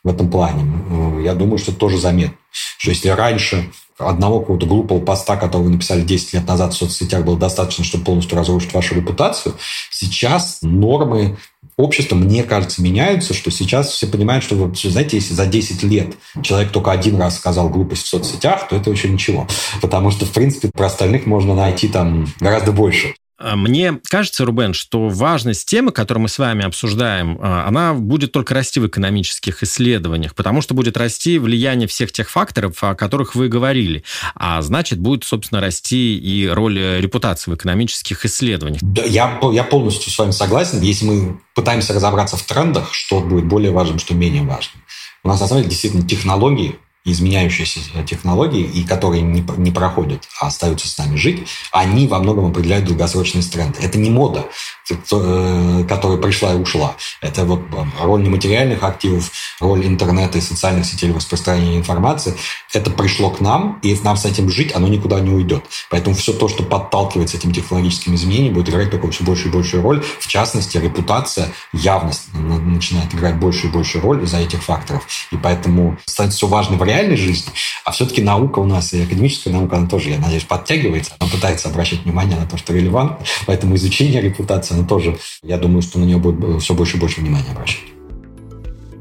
в 0.03 0.09
этом 0.09 0.31
плане, 0.31 0.64
ну, 0.64 1.21
я 1.21 1.35
думаю, 1.35 1.59
что 1.59 1.73
это 1.73 1.81
тоже 1.81 1.99
заметно. 1.99 2.37
Что 2.79 2.90
если 2.90 3.09
раньше 3.09 3.71
одного 3.99 4.40
какого-то 4.40 4.67
глупого 4.67 5.01
поста, 5.01 5.37
который 5.37 5.62
вы 5.62 5.71
написали 5.71 6.03
10 6.03 6.35
лет 6.35 6.47
назад 6.49 6.75
в 6.75 6.77
соцсетях, 6.77 7.25
было 7.25 7.38
достаточно, 7.38 7.85
чтобы 7.85 8.05
полностью 8.05 8.37
разрушить 8.37 8.75
вашу 8.75 8.95
репутацию, 8.97 9.55
сейчас 9.90 10.59
нормы 10.62 11.38
общества, 11.77 12.17
мне 12.17 12.43
кажется, 12.45 12.83
меняются, 12.83 13.35
что 13.35 13.51
сейчас 13.51 13.91
все 13.91 14.07
понимают, 14.07 14.45
что, 14.45 14.73
знаете, 14.75 15.17
если 15.17 15.35
за 15.35 15.47
10 15.47 15.83
лет 15.85 16.15
человек 16.43 16.71
только 16.71 16.93
один 16.93 17.17
раз 17.17 17.37
сказал 17.37 17.69
глупость 17.69 18.05
в 18.05 18.09
соцсетях, 18.09 18.69
то 18.69 18.77
это 18.77 18.91
еще 18.91 19.09
ничего. 19.09 19.47
Потому 19.81 20.11
что, 20.11 20.25
в 20.27 20.33
принципе, 20.33 20.71
про 20.73 20.87
остальных 20.87 21.27
можно 21.27 21.55
найти 21.55 21.89
там 21.89 22.27
гораздо 22.41 22.73
больше. 22.73 23.15
А, 23.37 23.57
мне 23.57 24.01
кажется, 24.09 24.44
Рубен, 24.44 24.75
что 24.75 25.09
важность 25.09 25.68
темы, 25.68 25.90
которую 25.92 26.23
мы 26.23 26.29
с 26.29 26.38
вами 26.38 26.64
обсуждаем, 26.64 27.38
а, 27.40 27.66
она 27.66 27.94
будет 27.94 28.33
только 28.33 28.55
расти 28.55 28.79
в 28.81 28.87
экономических 28.87 29.62
исследованиях, 29.62 30.35
потому 30.35 30.62
что 30.62 30.75
будет 30.75 30.97
расти 30.97 31.38
влияние 31.38 31.88
всех 31.88 32.12
тех 32.12 32.31
факторов, 32.31 32.83
о 32.83 32.94
которых 32.94 33.35
вы 33.35 33.49
говорили. 33.49 34.05
А 34.35 34.62
значит, 34.62 34.99
будет, 34.99 35.25
собственно, 35.25 35.61
расти 35.61 36.16
и 36.16 36.47
роль 36.47 36.79
э, 36.79 37.01
репутации 37.01 37.51
в 37.51 37.55
экономических 37.55 38.25
исследованиях. 38.25 38.83
Я, 39.07 39.40
я 39.53 39.64
полностью 39.64 40.12
с 40.12 40.18
вами 40.18 40.31
согласен. 40.31 40.81
Если 40.81 41.05
мы 41.05 41.40
пытаемся 41.55 41.92
разобраться 41.92 42.37
в 42.37 42.42
трендах, 42.44 42.92
что 42.92 43.20
будет 43.20 43.47
более 43.47 43.73
важным, 43.73 43.99
что 43.99 44.14
менее 44.14 44.42
важным. 44.42 44.83
У 45.25 45.29
нас, 45.29 45.40
на 45.40 45.49
самом 45.49 45.62
деле, 45.62 45.70
действительно 45.70 46.07
технологии 46.07 46.79
изменяющиеся 47.05 47.81
технологии, 48.07 48.64
и 48.64 48.85
которые 48.85 49.23
не, 49.23 49.45
не 49.59 49.71
проходят, 49.71 50.25
а 50.40 50.47
остаются 50.47 50.88
с 50.88 50.97
нами 50.97 51.17
жить, 51.17 51.47
они 51.71 52.07
во 52.07 52.19
многом 52.19 52.47
определяют 52.47 52.87
долгосрочный 52.87 53.43
тренд. 53.43 53.79
Это 53.83 53.99
не 53.99 54.11
мода, 54.11 54.47
которая 54.88 56.18
пришла 56.18 56.55
и 56.55 56.57
ушла. 56.57 56.97
Это 57.20 57.44
вот 57.44 57.61
роль 58.01 58.23
нематериальных 58.23 58.83
активов, 58.83 59.31
роль 59.61 59.87
интернета 59.87 60.38
и 60.38 60.40
социальных 60.40 60.87
сетей 60.87 61.12
распространения 61.12 61.77
информации. 61.77 62.35
Это 62.73 62.90
пришло 62.90 63.31
к 63.31 63.40
нам, 63.40 63.79
и 63.83 63.97
нам 64.03 64.16
с 64.16 64.25
этим 64.25 64.51
жить, 64.51 64.75
оно 64.75 64.88
никуда 64.88 65.20
не 65.20 65.31
уйдет. 65.31 65.64
Поэтому 65.90 66.16
все 66.16 66.33
то, 66.33 66.49
что 66.49 66.62
подталкивается 66.62 67.37
этим 67.37 67.53
технологическим 67.53 68.14
изменениям, 68.14 68.55
будет 68.55 68.70
играть 68.70 68.90
только 68.90 69.11
все 69.11 69.25
большую 69.25 69.53
и 69.53 69.55
большую 69.55 69.83
роль. 69.83 70.03
В 70.18 70.27
частности, 70.27 70.79
репутация, 70.79 71.49
явность 71.73 72.33
начинает 72.33 73.14
играть 73.14 73.37
большую 73.37 73.70
и 73.70 73.75
большую 73.75 74.03
роль 74.03 74.25
из-за 74.25 74.38
этих 74.38 74.62
факторов. 74.62 75.07
И 75.31 75.37
поэтому 75.37 75.99
становится 76.07 76.38
все 76.38 76.47
важный 76.47 76.77
вариант 76.77 76.94
реальной 76.94 77.16
жизни. 77.16 77.53
А 77.85 77.92
все-таки 77.92 78.23
наука 78.23 78.61
у 78.61 78.64
нас 78.64 78.92
и 78.92 79.03
академическая 79.03 79.53
наука, 79.53 79.77
она 79.77 79.88
тоже, 79.88 80.11
я 80.11 80.18
надеюсь, 80.18 80.44
подтягивается. 80.44 81.12
Она 81.18 81.31
пытается 81.31 81.68
обращать 81.68 82.05
внимание 82.05 82.38
на 82.38 82.47
то, 82.47 82.57
что 82.57 82.73
релевантно. 82.73 83.27
Поэтому 83.47 83.77
изучение 83.77 84.20
репутации, 84.20 84.74
она 84.75 84.87
тоже, 84.87 85.17
я 85.43 85.59
думаю, 85.59 85.83
что 85.83 85.99
на 85.99 86.05
нее 86.05 86.19
будет 86.19 86.63
все 86.63 86.75
больше 86.75 86.97
и 86.97 87.01
больше 87.01 87.21
внимания 87.21 87.53
обращать. 87.53 87.95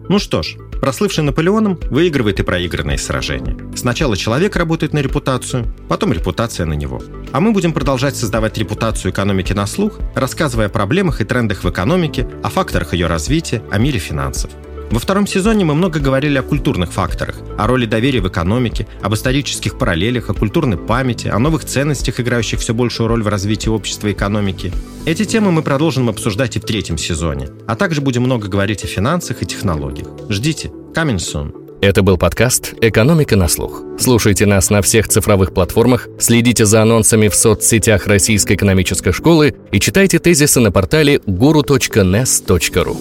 Ну 0.10 0.20
что 0.20 0.44
ж, 0.44 0.58
прослывший 0.82 1.24
Наполеоном 1.24 1.80
выигрывает 1.90 2.40
и 2.40 2.44
проигранные 2.44 2.98
сражения. 2.98 3.58
Сначала 3.74 4.18
человек 4.18 4.56
работает 4.58 4.92
на 4.92 5.00
репутацию, 5.00 5.74
потом 5.88 6.12
репутация 6.12 6.66
на 6.66 6.74
него. 6.74 7.02
А 7.32 7.40
мы 7.40 7.54
будем 7.54 7.72
продолжать 7.72 8.18
создавать 8.18 8.58
репутацию 8.58 9.12
экономики 9.12 9.54
на 9.54 9.66
слух, 9.66 10.00
рассказывая 10.14 10.68
о 10.68 10.70
проблемах 10.70 11.22
и 11.22 11.26
трендах 11.26 11.64
в 11.64 11.70
экономике, 11.70 12.28
о 12.44 12.50
факторах 12.50 12.94
ее 12.94 13.08
развития, 13.08 13.64
о 13.72 13.78
мире 13.78 14.00
финансов. 14.00 14.52
Во 14.94 15.00
втором 15.00 15.26
сезоне 15.26 15.66
мы 15.66 15.74
много 15.74 16.00
говорили 16.00 16.38
о 16.38 16.44
культурных 16.44 16.94
факторах, 16.94 17.38
о 17.58 17.66
роли 17.66 17.88
доверия 17.88 18.22
в 18.22 18.28
экономике, 18.28 18.86
об 19.02 19.16
исторических 19.16 19.80
параллелях, 19.80 20.30
о 20.30 20.36
культурной 20.36 20.78
памяти, 20.78 21.30
о 21.30 21.40
новых 21.40 21.66
ценностях, 21.66 22.20
играющих 22.20 22.60
все 22.60 22.76
большую 22.76 23.08
роль 23.08 23.24
в 23.24 23.28
развитии 23.28 23.70
общества 23.70 24.10
и 24.10 24.12
экономики. 24.12 24.72
Эти 25.08 25.26
темы 25.26 25.52
мы 25.52 25.64
продолжим 25.64 26.10
обсуждать 26.10 26.58
и 26.58 26.60
в 26.60 26.66
третьем 26.66 27.00
сезоне, 27.00 27.50
а 27.66 27.76
также 27.76 28.02
будем 28.02 28.22
много 28.22 28.48
говорить 28.48 28.84
о 28.84 28.88
финансах 28.88 29.42
и 29.42 29.48
технологиях. 29.48 30.10
Ждите. 30.30 30.70
Coming 30.94 31.18
soon. 31.18 31.80
Это 31.82 32.04
был 32.04 32.20
подкаст 32.20 32.76
«Экономика 32.80 33.36
на 33.36 33.48
слух». 33.48 33.82
Слушайте 34.00 34.46
нас 34.46 34.70
на 34.70 34.84
всех 34.84 35.08
цифровых 35.08 35.56
платформах, 35.56 36.08
следите 36.20 36.66
за 36.66 36.84
анонсами 36.84 37.30
в 37.30 37.36
соцсетях 37.36 38.06
Российской 38.06 38.54
экономической 38.54 39.12
школы 39.12 39.56
и 39.72 39.80
читайте 39.80 40.20
тезисы 40.20 40.60
на 40.60 40.72
портале 40.72 41.16
guru.nes.ru. 41.26 42.98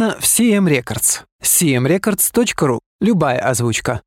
Сделано 0.00 0.16
в 0.18 0.24
CM 0.24 0.66
Records. 0.66 1.24
cmrecords.ru. 1.42 2.78
Любая 3.02 3.38
озвучка. 3.38 4.00